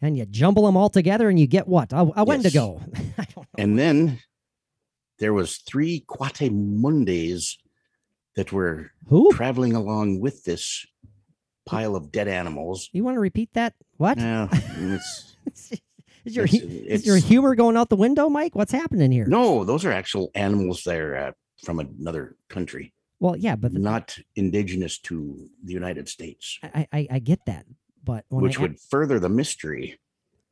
And 0.01 0.17
you 0.17 0.25
jumble 0.25 0.65
them 0.65 0.75
all 0.75 0.89
together 0.89 1.29
and 1.29 1.39
you 1.39 1.45
get 1.47 1.67
what? 1.67 1.93
A, 1.93 2.09
a 2.15 2.23
Wendigo. 2.23 2.81
Yes. 2.93 3.03
I 3.19 3.23
don't 3.25 3.37
know. 3.37 3.43
And 3.63 3.77
then 3.77 4.19
there 5.19 5.33
was 5.33 5.57
three 5.57 6.03
coatimundis 6.07 7.57
that 8.35 8.51
were 8.51 8.91
Who? 9.07 9.31
traveling 9.33 9.73
along 9.73 10.19
with 10.21 10.43
this 10.43 10.85
pile 11.65 11.95
of 11.95 12.11
dead 12.11 12.27
animals. 12.27 12.89
You 12.91 13.03
want 13.03 13.15
to 13.15 13.19
repeat 13.19 13.53
that? 13.53 13.73
What? 13.97 14.17
Yeah, 14.17 14.47
it's, 14.51 15.35
is 16.25 16.35
your 16.35 16.45
it's- 16.45 16.61
is 16.63 17.05
your 17.05 17.17
humor 17.17 17.53
going 17.55 17.77
out 17.77 17.89
the 17.89 17.95
window, 17.95 18.29
Mike? 18.29 18.55
What's 18.55 18.71
happening 18.71 19.11
here? 19.11 19.25
no, 19.27 19.63
those 19.63 19.85
are 19.85 19.91
actual 19.91 20.31
animals 20.33 20.83
there 20.83 21.15
uh, 21.27 21.31
from 21.63 21.79
another 21.79 22.35
country, 22.49 22.93
Well, 23.21 23.37
yeah, 23.37 23.55
but 23.55 23.71
the, 23.71 23.79
not 23.79 24.17
indigenous 24.35 24.97
to 25.01 25.47
the 25.63 25.73
United 25.73 26.09
States, 26.09 26.57
I, 26.63 26.87
I 26.91 27.07
I 27.11 27.19
get 27.19 27.39
that, 27.45 27.67
but 28.03 28.25
when 28.29 28.41
which 28.41 28.57
I, 28.57 28.63
would 28.63 28.79
further 28.79 29.19
the 29.19 29.29
mystery. 29.29 29.99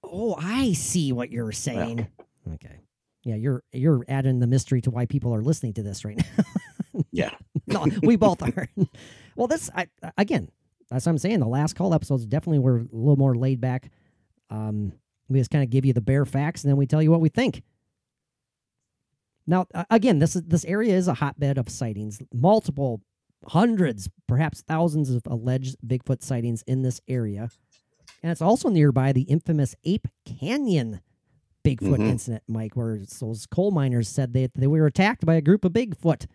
Oh, 0.04 0.36
I 0.40 0.74
see 0.74 1.12
what 1.12 1.32
you're 1.32 1.52
saying. 1.52 2.08
Okay. 2.54 2.80
Yeah, 3.24 3.36
you're 3.36 3.64
you're 3.74 4.06
adding 4.08 4.40
the 4.40 4.46
mystery 4.46 4.82
to 4.82 4.92
why 4.92 5.08
people 5.08 5.34
are 5.34 5.42
listening 5.42 5.74
to 5.74 5.84
this 5.84 6.06
right 6.06 6.18
now. 6.18 6.44
Yeah, 7.12 7.32
no, 7.66 7.88
we 8.04 8.18
both 8.18 8.42
are. 8.44 8.68
well, 9.36 9.48
this 9.48 9.70
I 9.74 9.88
again, 10.18 10.50
that's 10.92 11.06
what 11.06 11.12
I'm 11.12 11.18
saying. 11.18 11.40
The 11.40 11.48
last 11.48 11.76
call 11.76 11.94
episodes 11.94 12.26
definitely 12.26 12.60
were 12.60 12.80
a 12.80 12.84
little 12.92 13.16
more 13.16 13.36
laid 13.36 13.62
back. 13.62 13.90
Um, 14.50 14.92
we 15.30 15.40
just 15.40 15.50
kind 15.50 15.64
of 15.64 15.70
give 15.70 15.86
you 15.86 15.94
the 15.94 16.02
bare 16.02 16.26
facts 16.26 16.64
and 16.64 16.70
then 16.70 16.78
we 16.78 16.86
tell 16.86 17.02
you 17.02 17.10
what 17.10 17.22
we 17.22 17.30
think. 17.30 17.64
Now, 19.50 19.66
again, 19.90 20.20
this 20.20 20.36
is 20.36 20.44
this 20.44 20.64
area 20.66 20.96
is 20.96 21.08
a 21.08 21.16
hotbed 21.16 21.58
of 21.58 21.70
sightings. 21.70 22.22
Multiple 22.32 23.02
hundreds, 23.48 24.08
perhaps 24.28 24.62
thousands 24.62 25.10
of 25.10 25.24
alleged 25.26 25.78
Bigfoot 25.86 26.22
sightings 26.22 26.62
in 26.68 26.84
this 26.84 27.02
area. 27.08 27.50
And 28.22 28.32
it's 28.32 28.42
also 28.44 28.70
nearby 28.70 29.12
the 29.12 29.24
infamous 29.24 29.76
Ape 29.86 30.08
Canyon 30.26 31.02
Bigfoot 31.66 31.98
Mhm. 31.98 32.10
incident, 32.10 32.44
Mike, 32.48 32.76
where 32.76 33.00
those 33.20 33.46
coal 33.48 33.72
miners 33.72 34.08
said 34.08 34.34
they, 34.34 34.48
they 34.56 34.68
were 34.68 34.86
attacked 34.86 35.26
by 35.26 35.34
a 35.36 35.42
group 35.42 35.66
of 35.66 35.74
Bigfoot 35.74 36.28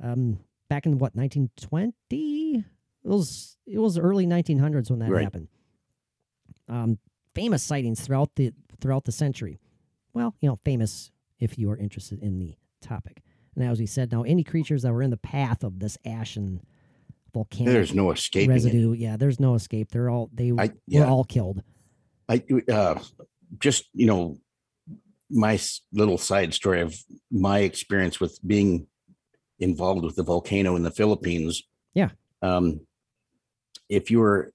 um, 0.00 0.38
back 0.70 0.86
in 0.86 0.98
what 0.98 1.14
1920. 1.14 2.56
It 2.58 2.64
was 3.08 3.56
it 3.66 3.78
was 3.78 3.98
early 3.98 4.26
1900s 4.26 4.88
when 4.90 5.00
that 5.00 5.10
Right. 5.10 5.24
happened. 5.24 5.48
Um, 6.68 6.98
famous 7.34 7.62
sightings 7.62 8.00
throughout 8.00 8.34
the 8.36 8.52
throughout 8.80 9.04
the 9.04 9.12
century. 9.12 9.58
Well, 10.14 10.34
you 10.40 10.48
know, 10.48 10.58
famous 10.64 11.10
if 11.38 11.58
you 11.58 11.70
are 11.70 11.76
interested 11.76 12.22
in 12.22 12.38
the 12.38 12.54
topic. 12.80 13.22
Now, 13.56 13.70
as 13.70 13.80
we 13.80 13.86
said, 13.86 14.12
now 14.12 14.22
any 14.22 14.44
creatures 14.44 14.82
that 14.82 14.92
were 14.92 15.02
in 15.02 15.10
the 15.10 15.16
path 15.16 15.64
of 15.64 15.80
this 15.80 15.98
ash 16.04 16.36
and 16.36 16.60
volcanic 17.34 17.72
there's 17.72 17.94
no 17.94 18.10
escaping 18.10 18.50
it. 18.50 18.54
residue, 18.54 18.92
yeah, 18.92 19.16
there's 19.16 19.40
no 19.40 19.54
escape. 19.54 19.90
They're 19.90 20.10
all 20.10 20.30
they 20.32 20.52
I- 20.52 20.66
were 20.66 20.72
yeah. 20.86 21.08
all 21.08 21.24
killed. 21.24 21.62
I 22.28 22.42
uh, 22.70 23.00
just 23.58 23.84
you 23.94 24.06
know 24.06 24.38
my 25.30 25.58
little 25.92 26.18
side 26.18 26.54
story 26.54 26.80
of 26.80 26.96
my 27.30 27.60
experience 27.60 28.20
with 28.20 28.38
being 28.46 28.86
involved 29.58 30.04
with 30.04 30.16
the 30.16 30.22
volcano 30.22 30.76
in 30.76 30.82
the 30.82 30.90
Philippines. 30.90 31.62
Yeah. 31.94 32.10
Um, 32.42 32.80
if 33.88 34.10
you're 34.10 34.50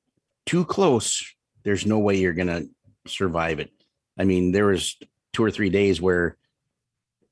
too 0.45 0.65
close, 0.65 1.33
there's 1.63 1.85
no 1.85 1.99
way 1.99 2.17
you're 2.17 2.33
gonna 2.33 2.63
survive 3.05 3.59
it. 3.59 3.71
I 4.17 4.23
mean, 4.23 4.51
there 4.51 4.67
was 4.67 4.95
two 5.33 5.43
or 5.43 5.51
three 5.51 5.69
days 5.69 5.99
where 5.99 6.37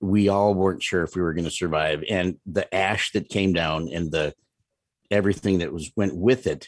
we 0.02 0.30
all 0.30 0.54
weren't 0.54 0.82
sure 0.84 1.04
if 1.04 1.16
we 1.16 1.22
were 1.22 1.34
going 1.34 1.46
to 1.46 1.52
survive, 1.52 2.04
and 2.10 2.38
the 2.46 2.74
ash 2.74 3.12
that 3.12 3.30
came 3.30 3.54
down 3.54 3.90
and 3.94 4.12
the 4.12 4.34
everything 5.10 5.60
that 5.60 5.72
was 5.74 5.92
went 5.96 6.16
with 6.16 6.48
it. 6.48 6.68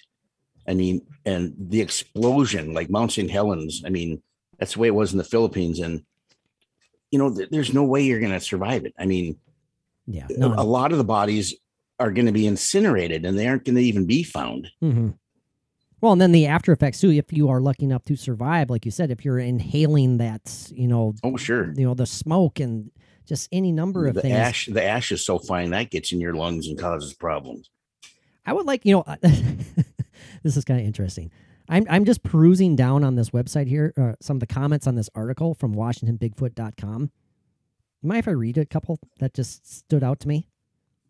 I 0.67 0.73
mean, 0.73 1.01
and 1.25 1.53
the 1.57 1.81
explosion, 1.81 2.73
like 2.73 2.89
Mount 2.89 3.11
St. 3.11 3.29
Helens. 3.29 3.83
I 3.85 3.89
mean, 3.89 4.21
that's 4.59 4.73
the 4.73 4.79
way 4.79 4.87
it 4.87 4.95
was 4.95 5.11
in 5.11 5.17
the 5.17 5.23
Philippines, 5.23 5.79
and 5.79 6.03
you 7.11 7.19
know, 7.19 7.33
th- 7.33 7.49
there's 7.49 7.73
no 7.73 7.83
way 7.83 8.03
you're 8.03 8.19
going 8.19 8.31
to 8.31 8.39
survive 8.39 8.85
it. 8.85 8.93
I 8.97 9.05
mean, 9.05 9.37
Yeah. 10.07 10.27
a- 10.29 10.37
No. 10.37 10.53
a 10.57 10.63
lot 10.63 10.91
of 10.91 10.97
the 10.97 11.03
bodies 11.03 11.53
are 11.99 12.11
going 12.11 12.25
to 12.25 12.31
be 12.31 12.47
incinerated, 12.47 13.25
and 13.25 13.37
they 13.37 13.47
aren't 13.47 13.65
going 13.65 13.75
to 13.75 13.81
even 13.83 14.05
be 14.05 14.23
found. 14.23 14.69
hmm 14.79 15.09
Well, 16.01 16.11
and 16.13 16.19
then 16.21 16.31
the 16.33 16.47
after 16.47 16.71
effects 16.73 16.99
too. 16.99 17.11
If 17.11 17.31
you 17.31 17.47
are 17.49 17.61
lucky 17.61 17.85
enough 17.85 18.03
to 18.05 18.15
survive, 18.15 18.69
like 18.69 18.83
you 18.85 18.91
said, 18.91 19.09
if 19.11 19.23
you're 19.23 19.39
inhaling 19.39 20.17
that, 20.17 20.69
you 20.75 20.87
know, 20.87 21.13
Oh, 21.23 21.37
sure. 21.37 21.73
you 21.77 21.85
know, 21.85 21.93
the 21.93 22.05
smoke 22.05 22.59
and 22.59 22.89
just 23.25 23.47
any 23.51 23.71
number 23.71 24.07
of 24.07 24.15
the 24.15 24.21
things. 24.21 24.35
ash 24.35 24.65
the 24.67 24.83
ash 24.83 25.11
is 25.11 25.25
so 25.25 25.37
fine 25.39 25.69
that 25.71 25.89
gets 25.91 26.11
in 26.11 26.19
your 26.21 26.33
lungs 26.33 26.67
and 26.67 26.77
causes 26.77 27.13
problems 27.13 27.69
I 28.45 28.51
would 28.51 28.65
like, 28.65 28.85
you 28.85 28.93
know, 28.95 29.05
this 29.21 30.57
is 30.57 30.65
kind 30.65 30.79
of 30.81 30.85
interesting. 30.85 31.31
I'm 31.69 31.85
I'm 31.89 32.03
just 32.03 32.23
perusing 32.23 32.75
down 32.75 33.05
on 33.05 33.15
this 33.15 33.29
website 33.29 33.67
here, 33.67 33.93
uh, 33.97 34.13
some 34.19 34.35
of 34.35 34.41
the 34.41 34.47
comments 34.47 34.85
on 34.85 34.95
this 34.95 35.09
article 35.15 35.53
from 35.53 35.73
WashingtonBigfoot.com. 35.75 37.09
You 38.01 38.07
mind 38.09 38.19
if 38.19 38.27
I 38.27 38.31
read 38.31 38.57
a 38.57 38.65
couple 38.65 38.99
that 39.19 39.33
just 39.33 39.65
stood 39.65 40.03
out 40.03 40.19
to 40.21 40.27
me? 40.27 40.49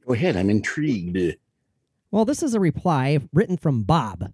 go 0.05 0.13
ahead 0.13 0.35
i'm 0.35 0.49
intrigued 0.49 1.37
Well, 2.11 2.25
this 2.25 2.43
is 2.43 2.53
a 2.53 2.59
reply 2.59 3.19
written 3.33 3.57
from 3.57 3.83
Bob. 3.83 4.31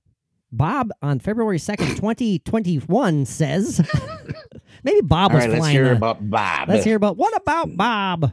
Bob 0.51 0.89
on 1.01 1.19
February 1.19 1.59
2nd, 1.59 1.95
2021 1.95 3.25
says, 3.25 3.79
maybe 4.83 5.01
Bob 5.01 5.31
all 5.31 5.37
was 5.37 5.43
right 5.45 5.49
let's 5.49 5.59
flying. 5.59 5.75
hear 5.75 5.85
the- 5.89 5.95
about 5.95 6.29
bob 6.29 6.69
Let's 6.69 6.83
hear 6.85 6.95
about 6.95 7.17
what 7.17 7.35
about 7.35 7.75
Bob? 7.75 8.31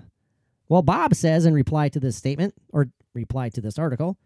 Well, 0.68 0.82
Bob 0.82 1.14
says 1.14 1.46
in 1.46 1.54
reply 1.54 1.88
to 1.90 2.00
this 2.00 2.16
statement 2.16 2.54
or 2.72 2.88
reply 3.14 3.48
to 3.50 3.60
this 3.60 3.78
article, 3.78 4.18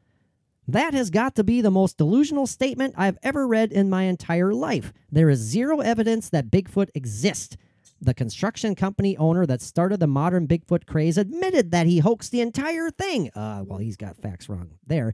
that 0.67 0.95
has 0.95 1.11
got 1.11 1.35
to 1.35 1.45
be 1.45 1.61
the 1.61 1.71
most 1.71 1.99
delusional 1.99 2.47
statement 2.47 2.95
I've 2.97 3.19
ever 3.23 3.47
read 3.47 3.73
in 3.73 3.91
my 3.91 4.05
entire 4.05 4.55
life. 4.55 4.93
There 5.11 5.29
is 5.29 5.39
zero 5.41 5.81
evidence 5.81 6.31
that 6.31 6.51
Bigfoot 6.51 6.89
exists. 6.95 7.57
The 8.01 8.15
construction 8.15 8.75
company 8.75 9.17
owner 9.19 9.45
that 9.47 9.61
started 9.61 10.01
the 10.01 10.07
modern 10.07 10.47
Bigfoot 10.49 10.87
craze 10.87 11.19
admitted 11.19 11.71
that 11.73 11.87
he 11.87 11.99
hoaxed 11.99 12.31
the 12.33 12.41
entire 12.41 12.91
thing. 12.91 13.31
Uh, 13.35 13.65
well, 13.67 13.79
he's 13.79 13.97
got 13.99 14.17
facts 14.17 14.49
wrong 14.49 14.71
there. 14.87 15.13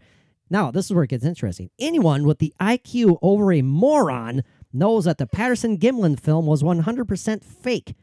Now, 0.49 0.71
this 0.71 0.85
is 0.87 0.93
where 0.93 1.03
it 1.03 1.11
gets 1.11 1.25
interesting. 1.25 1.71
Anyone 1.81 2.25
with 2.25 2.39
the 2.39 2.55
IQ 2.61 3.19
over 3.21 3.53
a 3.53 3.63
moron 3.63 4.45
knows 4.73 5.05
that 5.05 5.19
the 5.19 5.27
Patterson 5.27 5.79
Gimlin 5.79 6.19
film 6.19 6.47
was 6.47 6.63
100% 6.63 7.45
fake. 7.45 7.95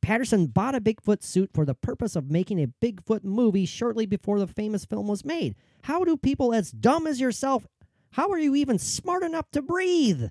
Patterson 0.00 0.46
bought 0.46 0.74
a 0.74 0.80
Bigfoot 0.80 1.22
suit 1.22 1.50
for 1.52 1.64
the 1.64 1.74
purpose 1.74 2.14
of 2.14 2.30
making 2.30 2.62
a 2.62 2.68
Bigfoot 2.80 3.24
movie 3.24 3.66
shortly 3.66 4.06
before 4.06 4.38
the 4.38 4.46
famous 4.46 4.84
film 4.84 5.08
was 5.08 5.24
made. 5.24 5.56
How 5.82 6.04
do 6.04 6.16
people 6.16 6.54
as 6.54 6.70
dumb 6.70 7.06
as 7.06 7.20
yourself, 7.20 7.66
how 8.10 8.30
are 8.30 8.38
you 8.38 8.54
even 8.54 8.78
smart 8.78 9.22
enough 9.22 9.50
to 9.52 9.62
breathe? 9.62 10.24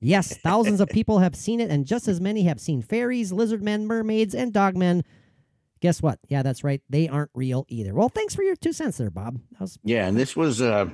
Yes, 0.00 0.36
thousands 0.36 0.80
of 0.80 0.88
people 0.90 1.18
have 1.18 1.34
seen 1.34 1.60
it, 1.60 1.70
and 1.70 1.86
just 1.86 2.06
as 2.06 2.20
many 2.20 2.44
have 2.44 2.60
seen 2.60 2.82
fairies, 2.82 3.32
lizard 3.32 3.62
men, 3.62 3.86
mermaids, 3.86 4.34
and 4.34 4.52
dogmen. 4.52 5.02
Guess 5.80 6.02
what? 6.02 6.18
Yeah, 6.28 6.42
that's 6.42 6.62
right. 6.62 6.82
They 6.88 7.08
aren't 7.08 7.30
real 7.34 7.64
either. 7.68 7.94
Well, 7.94 8.08
thanks 8.08 8.34
for 8.34 8.42
your 8.42 8.56
two 8.56 8.72
cents 8.72 8.98
there, 8.98 9.10
Bob. 9.10 9.40
Was 9.58 9.78
yeah 9.84 10.06
and 10.06 10.16
this 10.16 10.36
was 10.36 10.60
uh 10.60 10.90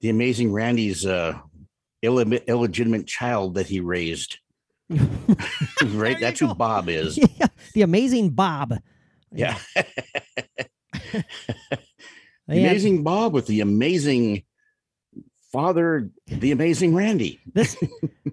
the 0.00 0.08
amazing 0.08 0.52
Randi's 0.52 1.04
uh 1.06 1.38
ille- 2.02 2.46
illegitimate 2.46 3.06
child 3.06 3.54
that 3.54 3.66
he 3.66 3.80
raised 3.80 4.38
right 4.90 6.18
that's 6.20 6.40
go. 6.40 6.48
who 6.48 6.54
bob 6.54 6.88
is 6.88 7.16
yeah, 7.38 7.46
the 7.74 7.82
amazing 7.82 8.30
Bob. 8.30 8.74
yeah 9.32 9.56
amazing 12.48 13.02
bob 13.02 13.32
with 13.32 13.46
the 13.46 13.60
amazing 13.60 14.42
father 15.50 16.10
the 16.26 16.50
amazing 16.52 16.94
Randi 16.94 17.40
This, 17.54 17.76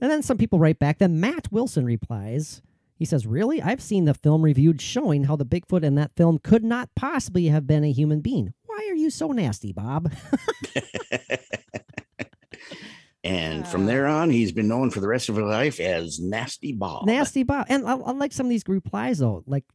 and 0.01 0.11
then 0.11 0.21
some 0.21 0.37
people 0.37 0.59
write 0.59 0.79
back. 0.79 0.97
Then 0.99 1.19
Matt 1.19 1.51
Wilson 1.51 1.85
replies. 1.85 2.61
He 2.95 3.05
says, 3.05 3.25
"Really? 3.25 3.61
I've 3.61 3.81
seen 3.81 4.03
the 4.05 4.13
film 4.13 4.41
reviewed 4.41 4.81
showing 4.81 5.23
how 5.25 5.35
the 5.37 5.45
Bigfoot 5.45 5.83
in 5.83 5.95
that 5.95 6.11
film 6.17 6.37
could 6.39 6.63
not 6.65 6.89
possibly 6.95 7.45
have 7.47 7.65
been 7.67 7.83
a 7.85 7.91
human 7.91 8.19
being. 8.21 8.53
Why 8.65 8.87
are 8.89 8.95
you 8.95 9.09
so 9.09 9.31
nasty, 9.31 9.71
Bob?" 9.73 10.11
And 13.23 13.67
from 13.67 13.85
there 13.85 14.07
on 14.07 14.29
he's 14.29 14.51
been 14.53 14.67
known 14.69 14.89
for 14.89 15.01
the 15.01 15.07
rest 15.07 15.27
of 15.29 15.35
his 15.35 15.43
life 15.43 15.79
as 15.79 16.19
nasty 16.19 16.71
bob 16.71 17.05
nasty 17.05 17.43
Bob. 17.43 17.65
And 17.69 17.85
I, 17.87 17.93
I 17.93 18.11
like 18.13 18.31
some 18.31 18.45
of 18.45 18.49
these 18.49 18.63
replies 18.67 19.19
though. 19.19 19.43
Like, 19.45 19.65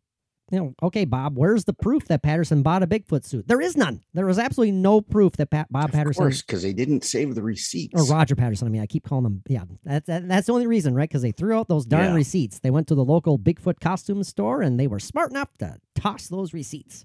you 0.50 0.58
know, 0.58 0.74
okay, 0.82 1.04
Bob, 1.06 1.36
where's 1.38 1.64
the 1.64 1.72
proof 1.72 2.04
that 2.08 2.22
Patterson 2.22 2.62
bought 2.62 2.82
a 2.82 2.86
Bigfoot 2.86 3.24
suit? 3.24 3.48
There 3.48 3.60
is 3.62 3.76
none. 3.76 4.02
There 4.12 4.26
was 4.26 4.38
absolutely 4.38 4.72
no 4.72 5.00
proof 5.00 5.32
that 5.38 5.50
Pat, 5.50 5.72
Bob 5.72 5.86
of 5.86 5.92
Patterson 5.92 6.22
course 6.22 6.42
because 6.42 6.62
they 6.62 6.72
didn't 6.74 7.02
save 7.04 7.34
the 7.34 7.42
receipts 7.42 7.98
or 7.98 8.04
Roger 8.14 8.34
Patterson. 8.36 8.66
I 8.68 8.70
mean, 8.70 8.82
I 8.82 8.86
keep 8.86 9.04
calling 9.08 9.24
them. 9.24 9.42
Yeah, 9.48 9.64
that's 9.84 10.06
that, 10.06 10.28
that's 10.28 10.46
the 10.46 10.52
only 10.52 10.66
reason, 10.66 10.94
right? 10.94 11.08
Because 11.08 11.22
they 11.22 11.32
threw 11.32 11.54
out 11.58 11.68
those 11.68 11.86
darn 11.86 12.10
Yeah. 12.10 12.14
receipts. 12.14 12.60
They 12.60 12.70
went 12.70 12.88
to 12.88 12.94
the 12.94 13.04
local 13.04 13.38
Bigfoot 13.38 13.80
costume 13.80 14.22
store 14.22 14.60
and 14.62 14.78
they 14.78 14.86
were 14.86 14.98
smart 15.00 15.30
enough 15.30 15.48
to 15.58 15.78
toss 15.94 16.28
those 16.28 16.52
receipts. 16.52 17.04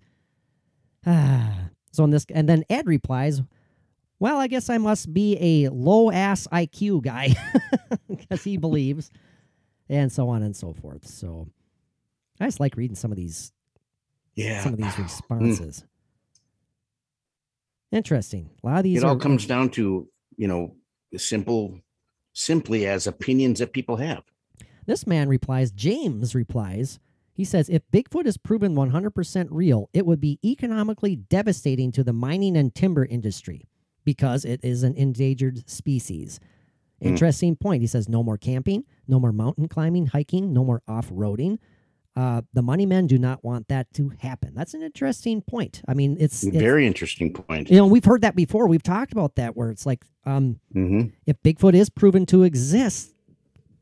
Ah, 1.06 1.70
so 1.92 2.04
in 2.04 2.10
this, 2.12 2.26
and 2.34 2.48
then 2.48 2.64
Ed 2.70 2.88
replies, 2.88 3.42
"Well, 4.20 4.38
I 4.38 4.48
guess 4.48 4.70
I 4.70 4.78
must 4.78 5.14
be 5.14 5.38
a 5.40 5.70
low 5.70 6.12
ass 6.12 6.48
IQ 6.52 7.04
guy 7.04 7.36
because 8.10 8.44
he 8.44 8.58
believes," 8.58 9.12
and 9.88 10.12
so 10.12 10.30
on 10.30 10.44
and 10.44 10.56
so 10.56 10.74
forth. 10.74 11.08
So 11.08 11.48
I 12.40 12.46
just 12.46 12.60
like 12.60 12.76
reading 12.78 12.96
some 12.96 13.12
of 13.12 13.18
these 13.18 13.52
yeah 14.36 14.62
some 14.64 14.74
of 14.74 14.80
these 14.80 14.88
mm. 14.94 15.04
responses. 15.04 15.86
Interesting. 17.92 18.52
A 18.64 18.68
lot 18.68 18.78
of 18.78 18.84
these 18.84 19.00
it 19.00 19.04
all 19.04 19.18
comes 19.18 19.46
down 19.46 19.70
to 19.72 20.08
you 20.38 20.48
know 20.48 20.76
simple 21.18 21.80
simply 22.34 22.86
as 22.86 23.08
opinions 23.08 23.60
that 23.60 23.74
people 23.74 23.98
have 23.98 24.24
This 24.86 25.08
man 25.08 25.28
replies, 25.28 25.72
James 25.72 26.36
replies, 26.36 27.00
he 27.34 27.44
says, 27.46 27.70
if 27.70 27.82
Bigfoot 27.92 28.26
is 28.26 28.38
proven 28.38 28.76
100% 28.76 29.48
real, 29.50 29.90
it 29.94 30.06
would 30.06 30.20
be 30.20 30.40
economically 30.44 31.16
devastating 31.16 31.92
to 31.94 32.04
the 32.04 32.14
mining 32.14 32.58
and 32.58 32.76
timber 32.76 33.06
industry 33.06 33.69
because 34.06 34.46
it 34.46 34.60
is 34.64 34.84
an 34.84 34.96
endangered 34.96 35.70
species. 35.70 36.40
Hmm. 37.02 37.10
Interesting 37.10 37.56
point. 37.56 37.82
He 37.82 37.88
says, 37.88 38.10
no 38.10 38.24
more 38.24 38.38
camping, 38.38 38.84
no 39.08 39.20
more 39.20 39.32
mountain 39.32 39.68
climbing, 39.68 40.08
hiking, 40.08 40.54
no 40.54 40.64
more 40.64 40.82
off 40.88 41.10
roading. 41.10 41.60
Uh, 42.16 42.42
the 42.54 42.62
money 42.62 42.86
men 42.86 43.08
do 43.08 43.18
not 43.18 43.44
want 43.44 43.68
that 43.70 43.94
to 43.94 44.10
happen. 44.20 44.54
That's 44.54 44.74
an 44.74 44.82
interesting 44.82 45.42
point. 45.42 45.82
I 45.88 45.94
mean, 45.94 46.18
it's, 46.20 46.44
it's 46.44 46.58
very 46.58 46.86
interesting 46.86 47.32
point 47.32 47.70
you 47.70 47.78
know, 47.78 47.86
we've 47.86 48.04
heard 48.04 48.22
that 48.22 48.36
before. 48.36 48.68
We've 48.68 48.84
talked 48.84 49.14
about 49.14 49.36
that 49.36 49.56
where 49.56 49.70
it's 49.70 49.86
like, 49.86 50.04
um, 50.26 50.60
hmm 50.74 51.04
if 51.26 51.42
Bigfoot 51.44 51.76
is 51.76 51.90
proven 51.90 52.26
to 52.26 52.44
exist, 52.44 53.14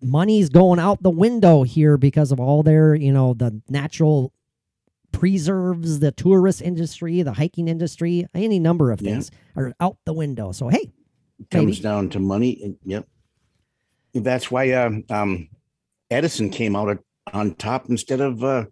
money's 0.01 0.49
going 0.49 0.79
out 0.79 1.01
the 1.01 1.09
window 1.09 1.63
here 1.63 1.97
because 1.97 2.31
of 2.31 2.39
all 2.39 2.61
their, 2.61 2.93
you 2.93 3.11
know, 3.11 3.33
the 3.33 3.61
natural 3.69 4.33
preserves, 5.11 5.99
the 5.99 6.11
tourist 6.11 6.61
industry, 6.61 7.21
the 7.21 7.33
hiking 7.33 7.67
industry, 7.67 8.25
any 8.33 8.59
number 8.59 8.91
of 8.91 9.01
Yeah. 9.01 9.11
things 9.13 9.31
are 9.55 9.73
out 9.79 9.97
the 10.05 10.13
window. 10.13 10.51
So 10.51 10.67
hey, 10.69 10.91
comes 11.51 11.77
Maybe. 11.77 11.81
down 11.81 12.09
to 12.09 12.19
money 12.19 12.59
and- 12.63 12.77
yep 12.85 13.07
that's 14.13 14.49
why 14.49 14.71
um, 14.71 15.03
um 15.11 15.47
edison 16.09 16.49
came 16.49 16.75
out 16.75 16.97
on 17.31 17.53
top 17.55 17.87
instead 17.89 18.19
of 18.19 18.43
uh 18.43 18.65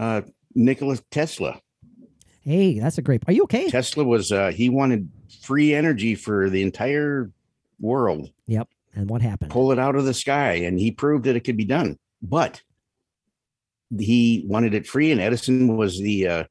uh 0.00 0.20
nikola 0.56 0.96
tesla 1.12 1.60
hey, 2.42 2.80
that's 2.80 2.96
a 2.98 3.02
great. 3.02 3.22
Are 3.28 3.32
you 3.32 3.44
okay? 3.44 3.68
tesla 3.68 4.02
was 4.02 4.32
uh 4.32 4.50
he 4.50 4.68
wanted 4.68 5.08
free 5.42 5.72
energy 5.74 6.16
for 6.16 6.50
the 6.50 6.62
entire 6.62 7.30
world 7.78 8.30
Yep. 8.46 8.68
And 8.96 9.08
what 9.08 9.22
happened? 9.22 9.52
pull 9.52 9.70
it 9.70 9.78
out 9.78 9.94
of 9.94 10.04
the 10.04 10.14
sky 10.14 10.54
and 10.54 10.80
he 10.80 10.90
proved 10.90 11.24
that 11.26 11.36
it 11.36 11.40
could 11.40 11.56
be 11.56 11.64
done 11.64 11.96
but 12.20 12.60
he 13.98 14.44
wanted 14.46 14.74
it 14.74 14.86
free 14.86 15.10
and 15.10 15.20
edison 15.20 15.76
was 15.76 15.98
the 16.00 16.26
uh 16.26 16.44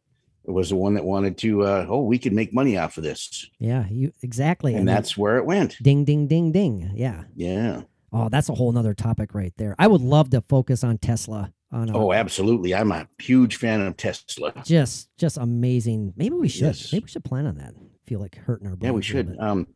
was 0.45 0.69
the 0.69 0.75
one 0.75 0.95
that 0.95 1.05
wanted 1.05 1.37
to 1.37 1.63
uh 1.63 1.85
oh 1.89 2.01
we 2.01 2.17
could 2.17 2.33
make 2.33 2.53
money 2.53 2.77
off 2.77 2.97
of 2.97 3.03
this 3.03 3.47
Yeah, 3.59 3.85
you 3.89 4.11
exactly. 4.23 4.75
I 4.75 4.79
and 4.79 4.87
that's 4.87 5.15
where 5.17 5.37
it 5.37 5.45
went 5.45 5.77
ding, 5.81 6.05
ding, 6.05 6.27
ding, 6.27 6.51
ding. 6.51 6.91
Yeah. 6.95 7.23
yeah 7.35 7.81
Oh, 8.11 8.27
that's 8.27 8.49
a 8.49 8.55
whole 8.55 8.71
nother 8.71 8.95
topic 8.95 9.35
right 9.35 9.53
there. 9.57 9.75
I 9.77 9.85
would 9.85 10.01
love 10.01 10.31
to 10.31 10.41
focus 10.41 10.83
on 10.83 10.97
Tesla. 10.97 11.53
On 11.71 11.87
a, 11.87 11.95
oh 11.95 12.11
absolutely 12.11 12.73
i'm 12.73 12.91
a 12.91 13.07
huge 13.19 13.57
fan 13.57 13.79
of 13.81 13.95
tesla 13.95 14.51
just 14.65 15.15
just 15.17 15.37
amazing. 15.37 16.13
Maybe 16.17 16.33
we 16.35 16.49
should. 16.49 16.63
Yes. 16.63 16.91
Maybe 16.91 17.03
we 17.03 17.09
should 17.09 17.23
plan 17.23 17.45
on 17.45 17.57
that. 17.57 17.75
feel 18.07 18.19
like 18.19 18.35
hurting 18.35 18.65
our. 18.67 18.75
yeah 18.81 18.89
we 18.89 19.01
brains 19.01 19.11
a 19.11 19.17
little 19.17 19.33
should 19.33 19.39
um 19.39 19.67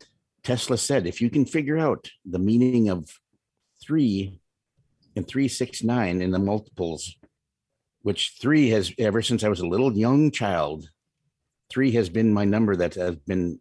tesla 0.41 0.75
said 0.77 1.05
if 1.05 1.21
you 1.21 1.29
can 1.29 1.45
figure 1.45 1.77
out 1.77 2.09
the 2.25 2.39
meaning 2.39 2.89
of 2.89 3.07
three 3.79 4.39
and 5.15 5.27
three 5.27 5.47
six 5.47 5.83
nine 5.83 6.19
in 6.19 6.31
the 6.31 6.39
multiples 6.39 7.15
which 8.03 8.35
three 8.39 8.69
has 8.69 8.93
ever 8.97 9.21
since 9.21 9.43
i 9.43 9.49
was 9.49 9.59
a 9.59 9.67
little 9.67 9.91
young 9.97 10.29
child 10.31 10.87
three 11.69 11.91
has 11.91 12.09
been 12.09 12.31
my 12.31 12.45
number 12.45 12.75
that 12.75 12.93
has 12.93 13.15
been 13.15 13.59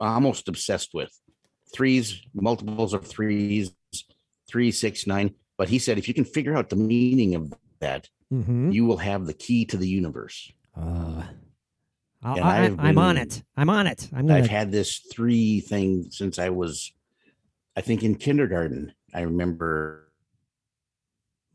almost 0.00 0.48
obsessed 0.48 0.90
with. 0.94 1.10
Threes, 1.74 2.22
multiples 2.32 2.94
of 2.94 3.04
threes, 3.06 3.72
three, 4.48 4.70
six, 4.70 5.06
nine. 5.06 5.34
But 5.58 5.68
he 5.68 5.78
said 5.78 5.98
if 5.98 6.06
you 6.08 6.14
can 6.14 6.24
figure 6.24 6.56
out 6.56 6.70
the 6.70 6.76
meaning 6.76 7.34
of 7.34 7.52
that, 7.80 8.08
Mm-hmm. 8.32 8.72
you 8.72 8.84
will 8.86 8.96
have 8.96 9.24
the 9.26 9.32
key 9.34 9.64
to 9.66 9.76
the 9.76 9.86
universe. 9.88 10.50
Uh, 10.76 11.22
I, 12.24 12.64
I've 12.64 12.80
I'm 12.80 12.98
on 12.98 13.16
it. 13.16 13.42
I'm 13.56 13.70
on 13.70 13.86
it. 13.86 14.08
I'm 14.12 14.26
gonna. 14.26 14.38
I've 14.40 14.48
had 14.48 14.72
this 14.72 14.98
three 15.12 15.60
thing 15.60 16.08
since 16.10 16.38
I 16.40 16.48
was, 16.48 16.92
I 17.76 17.82
think, 17.82 18.02
in 18.02 18.16
kindergarten. 18.16 18.92
I 19.14 19.20
remember. 19.22 20.05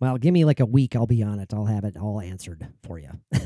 Well, 0.01 0.17
give 0.17 0.33
me 0.33 0.43
like 0.43 0.59
a 0.59 0.65
week. 0.65 0.95
I'll 0.95 1.07
be 1.07 1.23
on 1.23 1.39
it. 1.39 1.53
I'll 1.53 1.65
have 1.67 1.85
it 1.85 1.95
all 1.95 2.19
answered 2.19 2.67
for 2.83 2.97
you. 2.99 3.11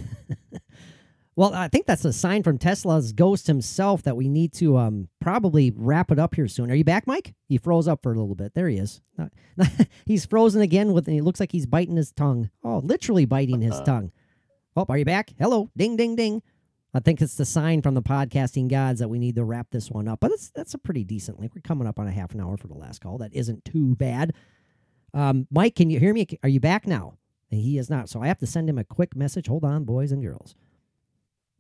well, 1.36 1.54
I 1.54 1.68
think 1.68 1.86
that's 1.86 2.06
a 2.06 2.14
sign 2.14 2.44
from 2.44 2.58
Tesla's 2.58 3.12
ghost 3.12 3.46
himself 3.48 4.04
that 4.04 4.16
we 4.16 4.30
need 4.30 4.54
to 4.54 4.78
um 4.78 5.10
probably 5.20 5.72
wrap 5.76 6.12
it 6.12 6.20
up 6.20 6.34
here 6.34 6.48
soon. 6.48 6.72
Are 6.72 6.76
you 6.76 6.86
back, 6.86 7.06
Mike? 7.08 7.34
He 7.50 7.58
froze 7.58 7.88
up 7.90 8.02
for 8.02 8.14
a 8.14 8.18
little 8.18 8.36
bit. 8.36 8.54
There 8.54 8.70
he 8.70 8.78
is. 8.78 9.02
He's 10.06 10.26
frozen 10.26 10.62
again 10.62 10.94
with. 10.94 11.08
He 11.08 11.20
looks 11.22 11.40
like 11.42 11.52
he's 11.52 11.66
biting 11.66 11.98
his 11.98 12.12
tongue. 12.14 12.50
Oh, 12.64 12.78
literally 12.80 13.26
biting 13.26 13.62
his 13.62 13.76
Uh. 13.76 13.84
tongue. 13.84 14.12
Oh, 14.78 14.86
are 14.90 14.98
you 14.98 15.06
back? 15.06 15.32
Hello, 15.38 15.70
ding, 15.78 15.96
ding, 15.98 16.16
ding. 16.16 16.42
I 16.94 17.00
think 17.02 17.22
it's 17.22 17.36
the 17.36 17.46
sign 17.46 17.82
from 17.82 17.94
the 17.96 18.02
podcasting 18.02 18.70
gods 18.70 19.00
that 19.00 19.10
we 19.10 19.20
need 19.20 19.36
to 19.36 19.44
wrap 19.44 19.68
this 19.72 19.92
one 19.92 20.08
up. 20.08 20.22
But 20.22 20.32
it's 20.32 20.52
that's 20.52 20.74
a 20.74 20.78
pretty 20.78 21.04
decent 21.04 21.38
link. 21.40 21.54
We're 21.54 21.62
coming 21.62 21.88
up 21.88 22.00
on 22.00 22.08
a 22.08 22.12
half 22.12 22.34
an 22.34 22.40
hour 22.40 22.56
for 22.56 22.68
the 22.68 22.74
last 22.76 23.02
call. 23.02 23.18
That 23.18 23.34
isn't 23.34 23.66
too 23.66 23.96
bad. 23.98 24.34
Um, 25.16 25.48
Mike, 25.50 25.76
can 25.76 25.90
you 25.90 26.00
hear 26.00 26.14
me? 26.14 26.28
Are 26.44 26.50
you 26.50 26.60
back 26.60 26.86
now? 26.86 27.18
And 27.52 27.60
he 27.62 27.78
is 27.80 27.90
not. 27.90 28.10
So 28.10 28.22
I 28.22 28.28
have 28.28 28.38
to 28.40 28.46
send 28.48 28.70
him 28.70 28.78
a 28.78 28.84
quick 28.84 29.16
message. 29.16 29.48
Hold 29.48 29.64
on, 29.64 29.84
boys 29.86 30.12
and 30.12 30.22
girls. 30.22 30.56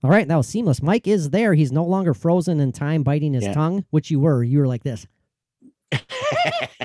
All 0.03 0.09
right, 0.11 0.27
that 0.27 0.35
was 0.35 0.47
seamless. 0.47 0.81
Mike 0.83 1.07
is 1.07 1.31
there. 1.31 1.53
He's 1.55 1.71
no 1.71 1.83
longer 1.85 2.13
frozen 2.13 2.59
in 2.59 2.71
time, 2.71 3.01
biting 3.01 3.33
his 3.33 3.45
Yeah. 3.45 3.53
tongue, 3.53 3.85
which 3.89 4.11
you 4.11 4.19
were. 4.19 4.43
You 4.43 4.59
were 4.59 4.67
like 4.67 4.83
this. 4.83 5.07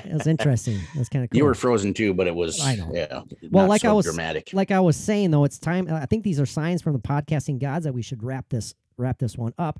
It 0.03 0.13
was 0.15 0.27
interesting. 0.27 0.79
That's 0.95 1.07
kind 1.09 1.23
of 1.23 1.29
cool. 1.29 1.37
You 1.37 1.45
were 1.45 1.53
frozen 1.53 1.93
too, 1.93 2.13
but 2.13 2.27
it 2.27 2.35
was. 2.35 2.59
I 2.61 2.75
know. 2.75 2.91
Yeah. 2.93 3.21
Well, 3.49 3.67
like 3.67 3.85
I 3.85 3.93
was- 3.93 4.05
dramatic. 4.05 4.49
like 4.51 4.69
I 4.71 4.79
was 4.79 4.97
saying 4.97 5.31
though, 5.31 5.45
it's 5.45 5.57
time. 5.59 5.87
I 5.89 6.05
think 6.05 6.23
these 6.23 6.39
are 6.39 6.45
signs 6.45 6.81
from 6.81 6.93
the 6.93 6.99
podcasting 6.99 7.59
gods 7.59 7.85
that 7.85 7.93
we 7.93 8.01
should 8.01 8.21
wrap 8.23 8.49
this 8.49 8.73
wrap 8.97 9.19
this 9.19 9.37
one 9.37 9.53
up. 9.57 9.79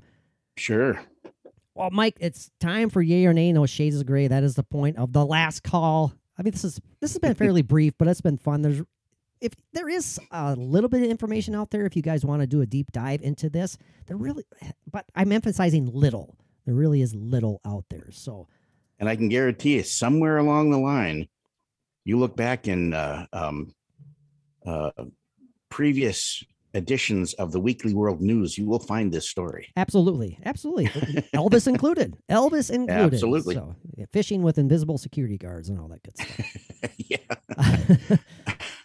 Sure. 0.56 1.00
Well, 1.74 1.90
Mike, 1.90 2.16
it's 2.20 2.50
time 2.60 2.88
for 2.88 3.02
yay 3.02 3.26
or 3.26 3.32
nay. 3.34 3.52
No 3.52 3.66
shades 3.66 3.96
of 4.00 4.06
gray. 4.06 4.26
That 4.28 4.42
is 4.42 4.54
the 4.54 4.62
point 4.62 4.96
of 4.96 5.12
the 5.12 5.24
last 5.26 5.62
call. 5.62 6.12
I 6.38 6.42
mean, 6.42 6.52
this 6.52 6.64
is 6.64 6.80
this 7.00 7.12
has 7.12 7.18
been 7.18 7.34
fairly 7.34 7.62
brief, 7.62 7.94
but 7.98 8.08
it's 8.08 8.20
been 8.20 8.38
fun. 8.38 8.62
There's 8.62 8.82
if 9.40 9.52
there 9.72 9.88
is 9.88 10.20
a 10.30 10.54
little 10.54 10.88
bit 10.88 11.02
of 11.02 11.10
information 11.10 11.54
out 11.54 11.70
there, 11.70 11.84
if 11.84 11.96
you 11.96 12.02
guys 12.02 12.24
want 12.24 12.42
to 12.42 12.46
do 12.46 12.60
a 12.60 12.66
deep 12.66 12.92
dive 12.92 13.22
into 13.22 13.50
this, 13.50 13.76
there 14.06 14.16
really, 14.16 14.44
but 14.90 15.04
I'm 15.16 15.32
emphasizing 15.32 15.90
little. 15.92 16.36
There 16.64 16.74
really 16.74 17.02
is 17.02 17.12
little 17.14 17.60
out 17.64 17.84
there. 17.90 18.08
So 18.12 18.46
And 19.00 19.08
I 19.08 19.16
can 19.16 19.28
guarantee 19.28 19.74
you, 19.76 19.82
somewhere 19.82 20.38
along 20.38 20.70
the 20.70 20.78
line, 20.78 21.28
you 22.04 22.18
look 22.18 22.36
back 22.36 22.68
in 22.68 22.94
uh, 22.94 23.26
um, 23.32 23.74
uh, 24.64 24.90
previous 25.70 26.44
editions 26.74 27.34
of 27.34 27.52
the 27.52 27.60
Weekly 27.60 27.94
World 27.94 28.20
News, 28.20 28.56
you 28.56 28.66
will 28.66 28.78
find 28.78 29.12
this 29.12 29.28
story. 29.28 29.72
absolutely, 29.76 30.38
absolutely, 30.44 30.86
Elvis 31.34 31.66
included. 31.66 32.16
Elvis 32.30 32.70
included. 32.74 33.14
Absolutely. 33.14 33.54
So, 33.54 33.74
yeah, 33.96 34.06
fishing 34.12 34.42
with 34.42 34.58
invisible 34.58 34.98
security 34.98 35.38
guards 35.38 35.68
and 35.68 35.78
all 35.78 35.88
that 35.88 36.02
good 36.02 36.16
stuff. 36.18 36.92
yeah. 36.96 38.16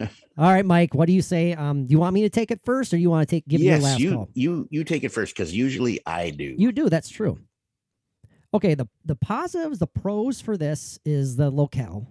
all 0.37 0.51
right, 0.51 0.65
Mike. 0.65 0.93
What 0.93 1.07
do 1.07 1.13
you 1.13 1.21
say? 1.21 1.53
Um, 1.53 1.87
do 1.87 1.91
you 1.91 1.99
want 1.99 2.13
me 2.13 2.21
to 2.21 2.29
take 2.29 2.51
it 2.51 2.61
first, 2.63 2.93
or 2.93 2.97
you 2.97 3.09
want 3.09 3.27
to 3.27 3.35
take 3.35 3.47
give 3.47 3.59
me 3.59 3.67
your 3.67 3.75
yes, 3.75 3.83
last 3.83 3.99
you 3.99 4.13
call? 4.13 4.29
you 4.33 4.67
you 4.69 4.83
take 4.83 5.03
it 5.03 5.11
first 5.11 5.35
because 5.35 5.53
usually 5.53 5.99
I 6.05 6.31
do. 6.31 6.55
You 6.57 6.71
do. 6.71 6.89
That's 6.89 7.09
true. 7.09 7.39
Okay. 8.53 8.75
The 8.75 8.87
the 9.05 9.15
positives, 9.15 9.79
the 9.79 9.87
pros 9.87 10.41
for 10.41 10.57
this 10.57 10.99
is 11.05 11.35
the 11.35 11.49
locale. 11.49 12.07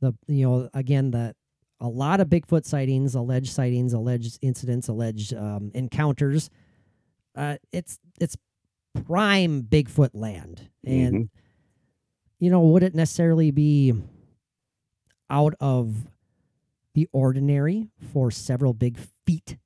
The 0.00 0.14
you 0.26 0.48
know 0.48 0.70
again 0.72 1.10
the 1.10 1.34
a 1.80 1.88
lot 1.88 2.20
of 2.20 2.28
Bigfoot 2.28 2.64
sightings, 2.64 3.14
alleged 3.14 3.52
sightings, 3.52 3.92
alleged 3.92 4.38
incidents, 4.42 4.88
alleged 4.88 5.34
um, 5.34 5.70
encounters. 5.74 6.50
Uh, 7.34 7.56
it's 7.72 7.98
it's 8.20 8.36
prime 9.06 9.62
Bigfoot 9.62 10.10
land, 10.12 10.68
and 10.84 11.30
you 12.38 12.50
know 12.50 12.60
would 12.60 12.82
it 12.82 12.94
necessarily 12.94 13.50
be 13.50 13.94
out 15.30 15.54
of 15.60 16.08
the 16.94 17.08
ordinary 17.12 17.88
for 18.12 18.30
several 18.30 18.74
big 18.74 18.98
feet 19.24 19.56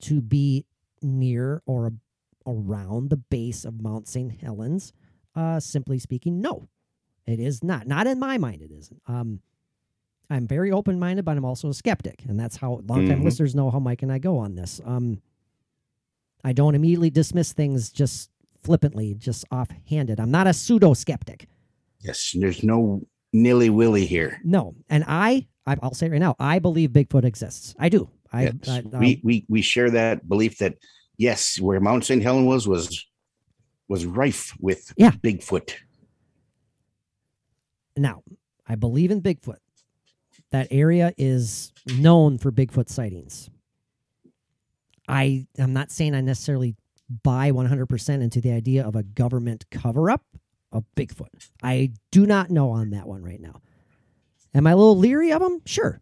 to 0.00 0.20
be 0.20 0.64
near 1.02 1.60
or 1.66 1.92
around 2.46 3.10
the 3.10 3.16
base 3.16 3.64
of 3.64 3.82
Mount 3.82 4.08
St. 4.08 4.40
Helens? 4.40 4.92
Uh, 5.34 5.60
simply 5.60 5.98
speaking, 5.98 6.40
no, 6.40 6.68
it 7.26 7.40
is 7.40 7.62
not. 7.62 7.86
Not 7.86 8.06
in 8.06 8.18
my 8.18 8.38
mind, 8.38 8.62
it 8.62 8.70
isn't. 8.70 9.02
Um, 9.06 9.40
I'm 10.30 10.46
very 10.46 10.70
open 10.70 10.98
minded, 10.98 11.24
but 11.24 11.36
I'm 11.36 11.44
also 11.44 11.70
a 11.70 11.74
skeptic, 11.74 12.24
and 12.28 12.38
that's 12.38 12.56
how 12.56 12.82
longtime 12.86 13.20
Mhm. 13.20 13.24
listeners 13.24 13.54
know 13.54 13.70
how 13.70 13.78
Mike 13.78 14.02
and 14.02 14.12
I 14.12 14.18
go 14.18 14.36
on 14.38 14.54
this. 14.54 14.80
Um, 14.84 15.22
I 16.44 16.52
don't 16.52 16.74
immediately 16.74 17.10
dismiss 17.10 17.52
things 17.52 17.90
just 17.90 18.30
flippantly, 18.62 19.14
just 19.14 19.44
offhanded. 19.50 20.20
I'm 20.20 20.30
not 20.30 20.46
a 20.46 20.52
pseudo 20.52 20.92
skeptic. 20.94 21.48
Yes, 22.00 22.34
there's 22.38 22.62
no 22.62 23.06
nilly 23.32 23.70
willy 23.70 24.04
here. 24.06 24.40
No, 24.44 24.74
and 24.88 25.04
I, 25.06 25.46
I, 25.66 25.76
I'll 25.82 25.94
say 25.94 26.06
it 26.06 26.10
right 26.12 26.20
now, 26.20 26.36
I 26.38 26.58
believe 26.58 26.90
Bigfoot 26.90 27.24
exists. 27.24 27.74
I 27.78 27.88
do. 27.88 28.08
I, 28.32 28.42
Yes, 28.44 28.68
I, 28.68 28.82
I 28.92 28.98
we, 29.00 29.20
we 29.24 29.46
we 29.48 29.62
share 29.62 29.90
that 29.90 30.28
belief 30.28 30.58
that 30.58 30.74
yes, 31.16 31.58
where 31.58 31.80
Mount 31.80 32.04
St. 32.04 32.22
Helen 32.22 32.44
was 32.44 32.68
was 32.68 33.06
was 33.88 34.04
rife 34.04 34.54
with 34.60 34.92
Yeah. 34.98 35.12
Bigfoot. 35.12 35.72
Now, 37.96 38.22
I 38.66 38.74
believe 38.74 39.10
in 39.10 39.22
Bigfoot. 39.22 39.56
That 40.50 40.68
area 40.70 41.12
is 41.18 41.72
known 41.86 42.38
for 42.38 42.50
Bigfoot 42.50 42.88
sightings. 42.88 43.50
I 45.06 45.46
am 45.58 45.72
not 45.72 45.90
saying 45.90 46.14
I 46.14 46.20
necessarily 46.20 46.74
buy 47.22 47.50
100% 47.50 48.22
into 48.22 48.40
the 48.40 48.52
idea 48.52 48.86
of 48.86 48.96
a 48.96 49.02
government 49.02 49.64
cover 49.70 50.10
up 50.10 50.24
of 50.72 50.84
Bigfoot. 50.96 51.50
I 51.62 51.92
do 52.10 52.26
not 52.26 52.50
know 52.50 52.70
on 52.70 52.90
that 52.90 53.06
one 53.06 53.22
right 53.22 53.40
now. 53.40 53.60
Am 54.54 54.66
I 54.66 54.72
a 54.72 54.76
little 54.76 54.98
leery 54.98 55.32
of 55.32 55.40
them? 55.40 55.60
Sure. 55.64 56.00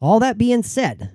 All 0.00 0.20
that 0.20 0.38
being 0.38 0.62
said, 0.62 1.10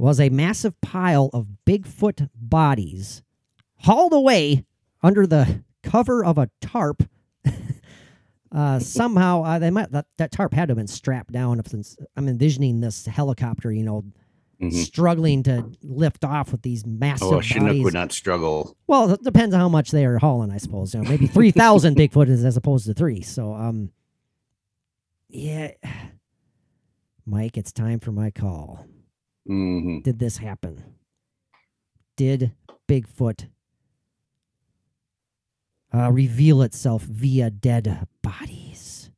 was 0.00 0.18
a 0.18 0.30
massive 0.30 0.80
pile 0.80 1.28
of 1.34 1.46
Bigfoot 1.66 2.30
bodies 2.34 3.22
hauled 3.80 4.14
away 4.14 4.64
under 5.02 5.26
the 5.26 5.62
cover 5.82 6.24
of 6.24 6.38
a 6.38 6.48
tarp. 6.62 7.02
Uh, 8.52 8.78
somehow, 8.78 9.42
uh, 9.44 9.58
they 9.58 9.70
might 9.70 9.90
that, 9.92 10.06
that 10.18 10.32
tarp 10.32 10.52
had 10.54 10.66
to 10.66 10.72
have 10.72 10.76
been 10.78 10.86
strapped 10.86 11.32
down. 11.32 11.58
If 11.60 11.68
since 11.68 11.96
I'm 12.16 12.28
envisioning 12.28 12.80
this 12.80 13.06
helicopter, 13.06 13.70
you 13.72 13.84
know, 13.84 14.04
Mhm. 14.60 14.72
struggling 14.74 15.42
to 15.44 15.70
lift 15.82 16.22
off 16.22 16.52
with 16.52 16.60
these 16.60 16.84
massive 16.84 17.28
Oh, 17.32 17.40
Chinook 17.40 17.68
bodies. 17.68 17.84
would 17.84 17.94
not 17.94 18.12
struggle. 18.12 18.76
Well, 18.86 19.10
it 19.12 19.22
depends 19.22 19.54
on 19.54 19.60
how 19.60 19.68
much 19.70 19.90
they 19.90 20.04
are 20.04 20.18
hauling, 20.18 20.50
I 20.50 20.58
suppose. 20.58 20.92
You 20.92 21.00
know, 21.02 21.08
maybe 21.08 21.26
three 21.26 21.50
thousand 21.50 21.94
Bigfoot 21.96 22.28
is 22.28 22.44
as 22.44 22.58
opposed 22.58 22.84
to 22.86 22.92
three. 22.92 23.22
So, 23.22 23.54
um, 23.54 23.90
yeah, 25.28 25.70
Mike, 27.24 27.56
it's 27.56 27.72
time 27.72 28.00
for 28.00 28.12
my 28.12 28.30
call. 28.30 28.84
Mhm. 29.48 30.02
Did 30.02 30.18
this 30.18 30.36
happen? 30.38 30.82
Did 32.16 32.52
Bigfoot 32.88 33.46
uh, 35.94 36.10
reveal 36.12 36.62
itself 36.62 37.02
via 37.02 37.50
dead 37.50 38.06
bodies? 38.22 39.10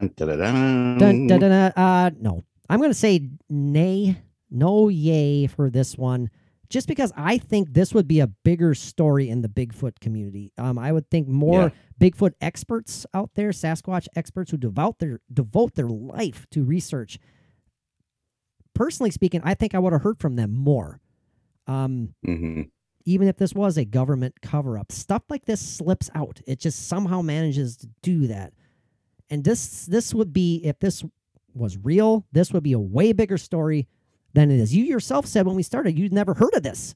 Dun, 0.00 1.26
dun. 1.26 1.40
Dun. 1.40 1.52
Uh, 1.52 2.10
no, 2.20 2.44
I'm 2.68 2.78
going 2.80 2.90
to 2.90 2.94
say 2.94 3.28
nay, 3.48 4.18
no 4.50 4.88
yay 4.88 5.46
for 5.46 5.70
this 5.70 5.96
one. 5.96 6.30
Just 6.70 6.88
because 6.88 7.12
I 7.16 7.38
think 7.38 7.72
this 7.72 7.94
would 7.94 8.08
be 8.08 8.20
a 8.20 8.26
bigger 8.26 8.74
story 8.74 9.28
in 9.28 9.42
the 9.42 9.48
Bigfoot 9.48 10.00
community. 10.00 10.50
Um, 10.58 10.78
I 10.78 10.90
would 10.92 11.08
think 11.10 11.28
more 11.28 11.72
Bigfoot 12.00 12.32
experts 12.40 13.06
out 13.14 13.30
there, 13.34 13.50
Sasquatch 13.50 14.08
experts 14.16 14.50
who 14.50 14.56
devote 14.56 14.98
their 14.98 15.20
devote 15.32 15.74
their 15.74 15.88
life 15.88 16.46
to 16.50 16.64
research. 16.64 17.18
Personally 18.74 19.10
speaking, 19.12 19.40
I 19.44 19.54
think 19.54 19.74
I 19.74 19.78
would 19.78 19.92
have 19.92 20.02
heard 20.02 20.18
from 20.18 20.34
them 20.36 20.52
more. 20.52 21.00
Um, 21.66 22.14
Mhm. 22.26 22.70
Even 23.04 23.28
if 23.28 23.36
this 23.36 23.54
was 23.54 23.76
a 23.76 23.84
government 23.84 24.40
cover 24.40 24.78
up. 24.78 24.90
Stuff 24.90 25.22
like 25.28 25.44
this 25.44 25.60
slips 25.60 26.10
out. 26.14 26.40
It 26.46 26.60
just 26.60 26.88
somehow 26.88 27.22
manages 27.22 27.76
to 27.78 27.88
do 28.02 28.26
that. 28.28 28.52
And 29.30 29.44
this 29.44 29.86
this 29.86 30.14
would 30.14 30.32
be 30.32 30.60
if 30.64 30.78
this 30.78 31.04
was 31.54 31.78
real, 31.78 32.26
this 32.32 32.52
would 32.52 32.62
be 32.62 32.72
a 32.72 32.78
way 32.78 33.12
bigger 33.12 33.38
story 33.38 33.88
than 34.32 34.50
it 34.50 34.58
is. 34.58 34.74
You 34.74 34.84
yourself 34.84 35.26
said 35.26 35.46
when 35.46 35.56
we 35.56 35.62
started 35.62 35.98
you'd 35.98 36.12
never 36.12 36.34
heard 36.34 36.54
of 36.54 36.62
this. 36.62 36.94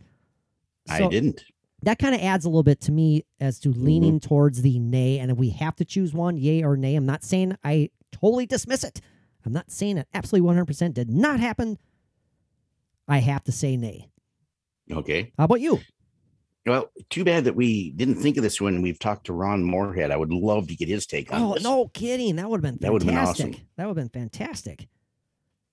I 0.88 1.06
didn't. 1.06 1.44
that 1.82 1.98
kind 1.98 2.14
of 2.14 2.22
adds 2.22 2.44
a 2.44 2.48
little 2.48 2.62
bit 2.62 2.80
to 2.82 2.92
me 2.92 3.24
as 3.40 3.58
to 3.60 3.68
mm-hmm. 3.68 3.84
leaning 3.84 4.20
towards 4.20 4.62
the 4.62 4.78
nay. 4.78 5.18
And 5.18 5.30
if 5.30 5.36
we 5.36 5.50
have 5.50 5.76
to 5.76 5.84
choose 5.84 6.14
one, 6.14 6.36
yay 6.36 6.62
or 6.62 6.76
nay, 6.76 6.96
I'm 6.96 7.06
not 7.06 7.22
saying 7.22 7.56
I 7.62 7.90
totally 8.10 8.46
dismiss 8.46 8.84
it. 8.84 9.00
I'm 9.44 9.52
not 9.52 9.70
saying 9.70 9.98
it 9.98 10.08
absolutely 10.14 10.50
100% 10.50 10.94
did 10.94 11.10
not 11.10 11.40
happen. 11.40 11.78
I 13.06 13.18
have 13.18 13.44
to 13.44 13.52
say 13.52 13.76
nay. 13.76 14.08
Okay. 14.90 15.32
How 15.36 15.44
about 15.44 15.60
you? 15.60 15.80
Well, 16.66 16.90
too 17.08 17.24
bad 17.24 17.44
that 17.44 17.56
we 17.56 17.90
didn't 17.92 18.16
think 18.16 18.36
of 18.36 18.42
this 18.42 18.60
when 18.60 18.82
we've 18.82 18.98
talked 18.98 19.26
to 19.26 19.32
Ron 19.32 19.64
Morehead. 19.64 20.10
I 20.10 20.16
would 20.16 20.32
love 20.32 20.68
to 20.68 20.76
get 20.76 20.88
his 20.88 21.06
take 21.06 21.32
on 21.32 21.40
Oh, 21.40 21.54
this. 21.54 21.62
no 21.62 21.88
kidding. 21.88 22.36
That 22.36 22.50
would 22.50 22.62
have 22.62 22.72
been 22.74 22.78
That 22.82 22.92
would've 22.92 23.06
been 23.06 23.14
fantastic. 23.16 23.46
awesome. 23.54 23.66
That 23.76 23.86
would 23.88 23.96
have 23.96 24.10
been 24.12 24.20
fantastic. 24.22 24.88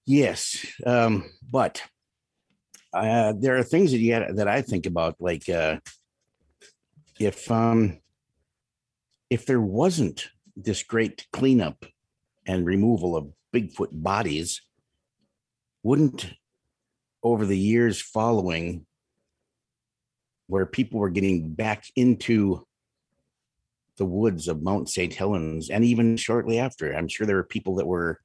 Yes, 0.06 0.66
um, 0.86 1.30
but 1.52 1.82
uh, 2.94 3.34
there 3.38 3.58
are 3.58 3.64
things 3.64 3.92
that 3.92 3.98
you 3.98 4.12
got 4.12 4.36
that 4.36 4.48
I 4.48 4.62
think 4.62 4.86
about, 4.86 5.16
like 5.20 5.50
uh, 5.50 5.78
if 7.20 7.50
um, 7.52 8.00
if 9.30 9.46
there 9.48 9.60
wasn't 9.60 10.28
this 10.56 10.84
great 10.84 11.26
cleanup 11.34 11.86
and 12.46 12.66
removal 12.66 13.18
of 13.18 13.32
Bigfoot 13.54 13.90
bodies, 13.92 14.62
wouldn't 15.82 16.32
over 17.24 17.46
the 17.46 17.58
years 17.58 18.00
following, 18.00 18.86
where 20.48 20.66
people 20.66 21.00
were 21.00 21.10
getting 21.10 21.50
back 21.54 21.86
into 21.96 22.66
the 23.98 24.06
woods 24.06 24.48
of 24.48 24.62
Mount 24.62 24.90
St. 24.90 25.14
Helens, 25.14 25.70
and 25.70 25.84
even 25.86 26.18
shortly 26.18 26.60
after, 26.60 26.92
I'm 26.94 27.08
sure 27.08 27.26
there 27.26 27.38
were 27.38 27.44
people 27.44 27.76
that 27.76 27.88
were 27.88 28.20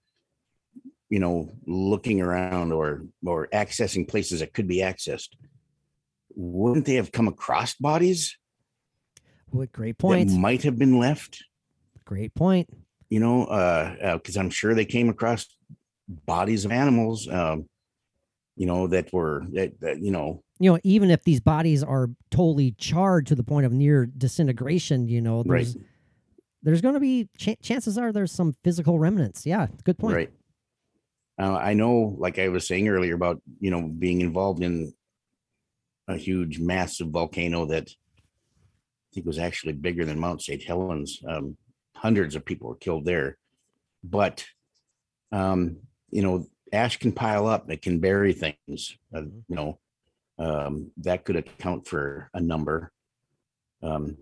you 1.09 1.19
know 1.19 1.51
looking 1.67 2.21
around 2.21 2.73
or 2.73 3.03
or 3.27 3.49
accessing 3.53 4.07
places 4.09 4.41
that 4.41 4.55
could 4.55 4.69
be 4.69 4.79
accessed 4.79 5.31
wouldn't 6.37 6.87
they 6.87 6.95
have 6.95 7.11
come 7.11 7.27
across 7.27 7.75
bodies 7.75 8.39
What 9.49 9.73
great 9.73 9.99
point. 9.99 10.29
that 10.29 10.37
might 10.39 10.63
have 10.63 10.79
been 10.79 10.99
left 11.01 11.43
Great 12.05 12.33
point. 12.37 12.69
you 13.09 13.19
know 13.19 13.45
uh 13.47 14.15
because 14.19 14.37
i'm 14.37 14.51
sure 14.51 14.73
they 14.73 14.85
came 14.85 15.09
across 15.09 15.47
bodies 16.09 16.65
of 16.65 16.71
animals 16.71 17.29
um 17.29 17.69
you 18.57 18.67
know 18.67 18.87
that 18.89 19.13
were 19.13 19.45
that, 19.53 19.81
that 19.81 20.01
you 20.01 20.11
know. 20.11 20.43
You 20.59 20.73
know, 20.73 20.79
even 20.85 21.11
if 21.11 21.25
these 21.25 21.41
bodies 21.41 21.83
are 21.83 22.11
totally 22.31 22.73
charred 22.73 23.27
to 23.29 23.35
the 23.35 23.43
point 23.43 23.65
of 23.65 23.73
near 23.73 24.05
disintegration, 24.07 25.09
you 25.09 25.23
know, 25.23 25.43
right. 25.47 25.65
there's 25.65 25.77
there's 26.63 26.81
going 26.83 26.95
to 26.95 27.01
be 27.01 27.29
ch- 27.39 27.61
chances 27.63 27.97
are 27.97 28.13
there's 28.13 28.33
some 28.33 28.55
physical 28.63 28.99
remnants. 28.99 29.47
Yeah, 29.47 29.69
good 29.85 29.99
point. 29.99 30.17
right. 30.17 30.31
Uh, 31.39 31.57
i 31.57 31.73
know 31.73 32.15
like 32.19 32.39
i 32.39 32.49
was 32.49 32.67
saying 32.67 32.87
earlier 32.87 33.15
about 33.15 33.41
you 33.61 33.71
know 33.71 33.81
being 33.81 34.21
involved 34.21 34.63
in 34.63 34.93
a 36.07 36.15
huge 36.15 36.59
massive 36.59 37.09
volcano 37.09 37.65
that 37.65 37.89
i 37.89 39.15
think 39.15 39.25
was 39.25 39.39
actually 39.39 39.73
bigger 39.73 40.05
than 40.05 40.19
mount 40.19 40.43
st 40.43 40.63
helens. 40.63 41.19
Um, 41.27 41.57
hundreds 42.01 42.35
of 42.35 42.45
people 42.45 42.69
were 42.69 42.77
killed 42.77 43.05
there. 43.05 43.37
But 44.03 44.45
um, 45.33 45.77
you 46.11 46.23
know 46.23 46.47
ash 46.73 46.99
can 46.99 47.13
pile 47.13 47.47
up 47.47 47.71
it 47.71 47.83
can 47.83 47.99
bury 48.01 48.33
things 48.33 48.97
uh, 49.15 49.21
Mhm. 49.21 49.43
you 49.49 49.57
know 49.57 49.79
um, 50.39 50.91
that 50.99 51.25
could 51.25 51.37
account 51.37 51.87
for 51.87 52.31
a 52.33 52.41
number 52.41 52.93
um, 53.83 54.17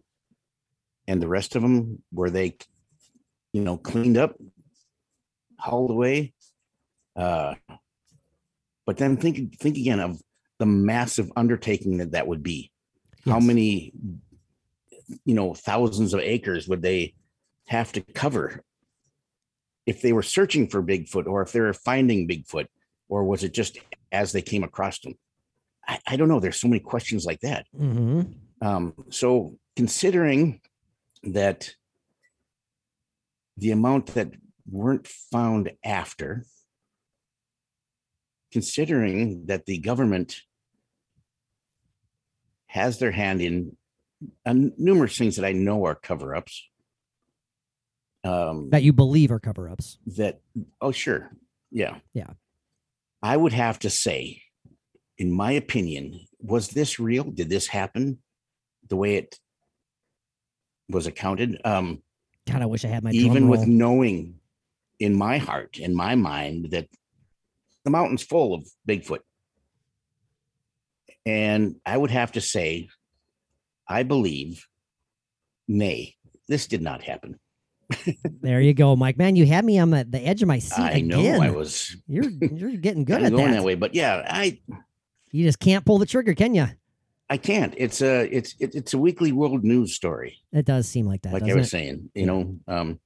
and 1.06 1.22
the 1.22 1.28
rest 1.28 1.54
of 1.56 1.62
them 1.62 2.02
were 2.12 2.30
they 2.30 2.56
you 3.52 3.62
know 3.62 3.76
cleaned 3.76 4.16
up 4.18 4.36
hauled 5.58 5.90
away 5.90 6.32
uh, 7.16 7.54
but 8.86 8.96
then 8.96 9.16
think 9.16 9.58
think 9.58 9.76
again 9.76 10.00
of 10.00 10.20
the 10.58 10.66
massive 10.66 11.30
undertaking 11.36 11.98
that 11.98 12.12
that 12.12 12.26
would 12.26 12.42
be. 12.42 12.70
How 13.26 13.38
many 13.38 13.92
you 15.24 15.34
know 15.34 15.54
thousands 15.54 16.14
of 16.14 16.20
acres 16.20 16.68
would 16.68 16.82
they 16.82 17.14
have 17.66 17.92
to 17.92 18.00
cover 18.00 18.62
if 19.88 20.02
they 20.02 20.12
were 20.12 20.22
searching 20.22 20.68
for 20.68 20.82
bigfoot 20.82 21.26
or 21.26 21.42
if 21.42 21.52
they 21.52 21.60
were 21.60 21.72
finding 21.72 22.28
bigfoot 22.28 22.66
or 23.08 23.24
was 23.24 23.42
it 23.42 23.54
just 23.54 23.78
as 24.12 24.32
they 24.32 24.42
came 24.42 24.62
across 24.62 25.00
them? 25.00 25.14
I, 25.86 25.98
I 26.06 26.16
don't 26.16 26.28
know. 26.28 26.40
There's 26.40 26.60
so 26.60 26.68
many 26.68 26.80
questions 26.80 27.24
like 27.24 27.40
that. 27.40 27.66
Hmm 27.76 28.22
um, 28.60 28.94
so 29.10 29.58
considering 29.76 30.60
that 31.22 31.74
the 33.56 33.70
amount 33.70 34.14
that 34.14 34.32
weren't 34.70 35.06
found 35.06 35.72
after 35.84 36.44
considering 38.52 39.46
that 39.46 39.66
the 39.66 39.78
government 39.78 40.40
has 42.66 42.98
their 42.98 43.10
hand 43.10 43.40
in 43.40 43.76
uh, 44.44 44.54
numerous 44.76 45.16
things 45.16 45.36
that 45.36 45.44
I 45.44 45.52
know 45.52 45.84
are 45.84 45.94
cover 45.94 46.34
ups. 46.34 46.67
Um, 48.28 48.70
That 48.70 48.82
you 48.82 48.92
believe 48.92 49.30
are 49.30 49.38
cover 49.40 49.68
ups. 49.68 49.98
that, 50.16 50.40
oh, 50.80 50.92
sure. 50.92 51.30
Yeah. 51.70 51.98
Yeah. 52.14 52.30
I 53.22 53.36
would 53.36 53.52
have 53.52 53.78
to 53.80 53.90
say, 53.90 54.42
in 55.16 55.30
my 55.32 55.52
opinion, 55.52 56.20
was 56.40 56.68
this 56.68 57.00
real? 57.00 57.24
Did 57.24 57.48
this 57.48 57.66
happen 57.66 58.18
the 58.88 58.96
way 58.96 59.16
it 59.16 59.38
was 60.88 61.06
accounted? 61.06 61.60
Um, 61.64 62.02
God, 62.46 62.62
I 62.62 62.66
wish 62.66 62.84
I 62.84 62.88
had 62.88 63.02
my 63.04 63.10
even 63.10 63.48
with 63.48 63.66
knowing 63.66 64.36
in 64.98 65.14
my 65.14 65.38
heart, 65.38 65.78
in 65.78 65.94
my 65.94 66.14
mind, 66.14 66.70
that 66.70 66.88
the 67.84 67.90
mountain's 67.90 68.22
full 68.22 68.54
of 68.54 68.68
Bigfoot. 68.88 69.20
And 71.26 71.76
I 71.84 71.96
would 71.96 72.10
have 72.10 72.32
to 72.32 72.40
say, 72.40 72.88
I 73.86 74.02
believe, 74.02 74.66
nay, 75.66 76.16
this 76.48 76.66
did 76.66 76.82
not 76.82 77.02
happen. 77.02 77.38
There 78.42 78.60
you 78.60 78.74
go, 78.74 78.94
Mike. 78.96 79.16
Man, 79.16 79.34
you 79.36 79.46
had 79.46 79.64
me 79.64 79.78
on 79.78 79.90
the, 79.90 80.04
the 80.04 80.20
edge 80.20 80.42
of 80.42 80.48
my 80.48 80.58
seat 80.58 80.78
I 80.78 81.00
know. 81.00 81.40
I 81.40 81.50
was 81.50 81.96
You're 82.06 82.30
you're 82.30 82.76
getting 82.76 83.04
good 83.06 83.22
at 83.22 83.32
going 83.32 83.50
that. 83.50 83.58
that 83.58 83.64
way, 83.64 83.74
but 83.74 83.94
yeah, 83.94 84.26
I 84.28 84.60
You 85.32 85.44
just 85.44 85.58
can't 85.58 85.84
pull 85.84 85.98
the 85.98 86.06
trigger, 86.06 86.34
can 86.34 86.54
you? 86.54 86.66
I 87.30 87.36
can't. 87.36 87.74
It's 87.76 88.00
a 88.00 88.24
it's 88.34 88.54
it, 88.58 88.74
it's 88.74 88.94
a 88.94 88.98
weekly 88.98 89.32
world 89.32 89.64
news 89.64 89.94
story. 89.94 90.38
It 90.52 90.64
does 90.66 90.88
seem 90.88 91.06
like 91.06 91.22
that, 91.22 91.32
like 91.32 91.42
I 91.42 91.54
was 91.54 91.66
it? 91.66 91.70
saying, 91.70 92.10
you 92.14 92.26
know, 92.26 92.58
um, 92.66 93.00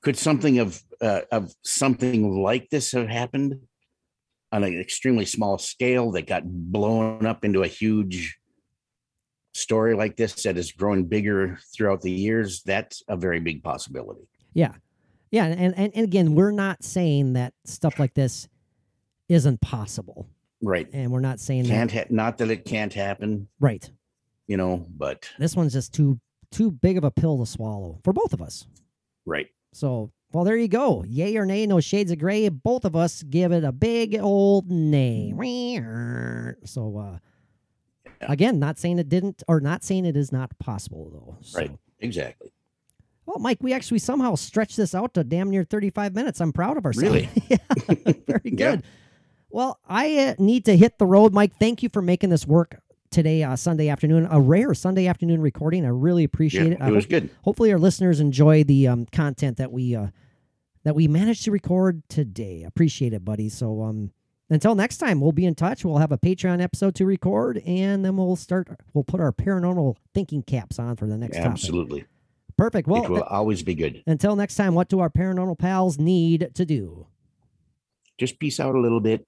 could 0.00 0.16
something 0.16 0.58
of 0.58 0.80
uh, 1.00 1.22
of 1.32 1.52
something 1.62 2.42
like 2.42 2.70
this 2.70 2.92
have 2.92 3.08
happened 3.08 3.60
on 4.52 4.62
an 4.62 4.78
extremely 4.80 5.24
small 5.24 5.58
scale 5.58 6.12
that 6.12 6.26
got 6.28 6.42
blown 6.44 7.26
up 7.26 7.44
into 7.44 7.62
a 7.64 7.66
huge 7.66 8.38
story 9.54 9.94
like 9.94 10.16
this 10.16 10.42
that 10.42 10.56
is 10.58 10.72
growing 10.72 11.04
bigger 11.06 11.58
throughout 11.74 12.00
the 12.02 12.10
years? 12.10 12.62
That's 12.64 13.02
a 13.08 13.16
very 13.16 13.40
big 13.40 13.62
possibility. 13.62 14.28
Yeah. 14.52 14.72
Yeah. 15.30 15.46
And, 15.46 15.74
and, 15.76 15.92
and 15.94 16.04
again, 16.04 16.34
we're 16.34 16.50
not 16.50 16.84
saying 16.84 17.32
that 17.34 17.54
stuff 17.64 17.98
like 17.98 18.14
this 18.14 18.48
isn't 19.28 19.60
possible. 19.60 20.28
Right? 20.62 20.88
And 20.92 21.10
we're 21.10 21.20
not 21.20 21.40
saying 21.40 21.66
Can't 21.66 21.90
that. 21.92 22.08
ha- 22.08 22.14
not 22.14 22.38
that 22.38 22.50
it 22.50 22.64
can't 22.64 22.92
happen, 22.92 23.48
Right. 23.60 23.90
you 24.46 24.56
know, 24.56 24.86
but 24.96 25.28
This 25.38 25.56
one's 25.56 25.72
just 25.72 25.92
too 25.92 26.18
too 26.50 26.70
big 26.70 26.96
of 26.96 27.02
a 27.04 27.10
pill 27.10 27.38
to 27.38 27.46
swallow 27.46 27.98
for 28.04 28.12
both 28.12 28.32
of 28.32 28.40
us. 28.40 28.66
right. 29.26 29.48
So, 29.72 30.12
well, 30.32 30.44
there 30.44 30.56
you 30.56 30.68
go. 30.68 31.02
Yay 31.04 31.36
or 31.36 31.44
nay, 31.44 31.66
no 31.66 31.80
shades 31.80 32.12
of 32.12 32.18
gray. 32.18 32.48
Both 32.48 32.84
of 32.84 32.94
us 32.94 33.22
give 33.24 33.50
it 33.50 33.64
a 33.64 33.72
big 33.72 34.16
old 34.20 34.70
nay. 34.70 35.32
So, 36.64 36.96
uh. 36.98 37.18
Again, 38.22 38.58
not 38.58 38.78
saying 38.78 38.98
it 38.98 39.08
didn't, 39.08 39.42
or 39.48 39.60
not 39.60 39.82
saying 39.84 40.04
it 40.06 40.16
is 40.16 40.32
not 40.32 40.56
possible, 40.58 41.10
though. 41.12 41.36
So, 41.40 41.58
Right. 41.58 41.70
Exactly. 42.00 42.52
Well, 43.26 43.38
Mike, 43.38 43.58
we 43.62 43.72
actually 43.72 44.00
somehow 44.00 44.34
stretched 44.34 44.76
this 44.76 44.94
out 44.94 45.14
to 45.14 45.24
damn 45.24 45.48
near 45.50 45.64
35 45.64 46.14
minutes. 46.14 46.40
I'm 46.40 46.52
proud 46.52 46.76
of 46.76 46.84
ourselves. 46.84 47.14
Really? 47.14 47.28
yeah, 47.48 47.56
very 48.26 48.40
Yeah. 48.44 48.50
good. 48.76 48.82
Well, 49.48 49.78
I 49.88 50.18
uh, 50.18 50.34
need 50.38 50.64
to 50.66 50.76
hit 50.76 50.98
the 50.98 51.06
road, 51.06 51.32
Mike. 51.32 51.52
Thank 51.58 51.82
you 51.82 51.88
for 51.88 52.02
making 52.02 52.28
this 52.30 52.46
work 52.46 52.80
today, 53.10 53.42
uh, 53.44 53.54
Sunday 53.56 53.88
afternoon. 53.88 54.26
A 54.30 54.40
rare 54.40 54.74
Sunday 54.74 55.06
afternoon 55.06 55.40
recording. 55.40 55.84
I 55.86 55.88
really 55.90 56.24
appreciate 56.24 56.66
Yeah, 56.66 56.72
it. 56.74 56.82
I 56.82 56.88
it 56.88 56.92
was 56.92 57.04
hope- 57.04 57.10
good. 57.10 57.30
hopefully, 57.44 57.72
our 57.72 57.78
listeners 57.78 58.20
enjoy 58.20 58.64
the 58.64 58.88
um, 58.88 59.06
content 59.06 59.56
that 59.58 59.70
we 59.72 59.94
uh, 59.94 60.08
that 60.82 60.94
we 60.94 61.08
managed 61.08 61.44
to 61.44 61.50
record 61.50 62.02
today. 62.10 62.64
Appreciate 62.64 63.12
it, 63.14 63.24
buddy. 63.24 63.48
So, 63.48 63.82
um, 63.84 64.10
until 64.50 64.74
next 64.74 64.98
time, 64.98 65.20
we'll 65.20 65.32
be 65.32 65.46
in 65.46 65.54
touch. 65.54 65.84
We'll 65.84 65.98
have 65.98 66.12
a 66.12 66.18
Patreon 66.18 66.60
episode 66.62 66.94
to 66.96 67.06
record, 67.06 67.58
and 67.66 68.04
then 68.04 68.16
we'll 68.16 68.36
start. 68.36 68.68
We'll 68.92 69.04
put 69.04 69.20
our 69.20 69.32
paranormal 69.32 69.96
thinking 70.12 70.42
caps 70.42 70.78
on 70.78 70.96
for 70.96 71.06
the 71.06 71.16
next 71.16 71.36
topic. 71.36 71.52
Absolutely. 71.52 72.04
Perfect. 72.56 72.86
Well, 72.86 73.04
it 73.04 73.10
will 73.10 73.22
uh, 73.22 73.28
always 73.30 73.62
be 73.62 73.74
good. 73.74 74.02
until 74.06 74.36
next 74.36 74.54
time, 74.56 74.74
what 74.74 74.88
do 74.88 75.00
our 75.00 75.10
paranormal 75.10 75.58
pals 75.58 75.98
need 75.98 76.50
to 76.54 76.64
do? 76.64 77.06
Just 78.16 78.38
peace 78.38 78.60
out 78.60 78.74
a 78.74 78.80
little 78.80 79.00
bit. 79.00 79.26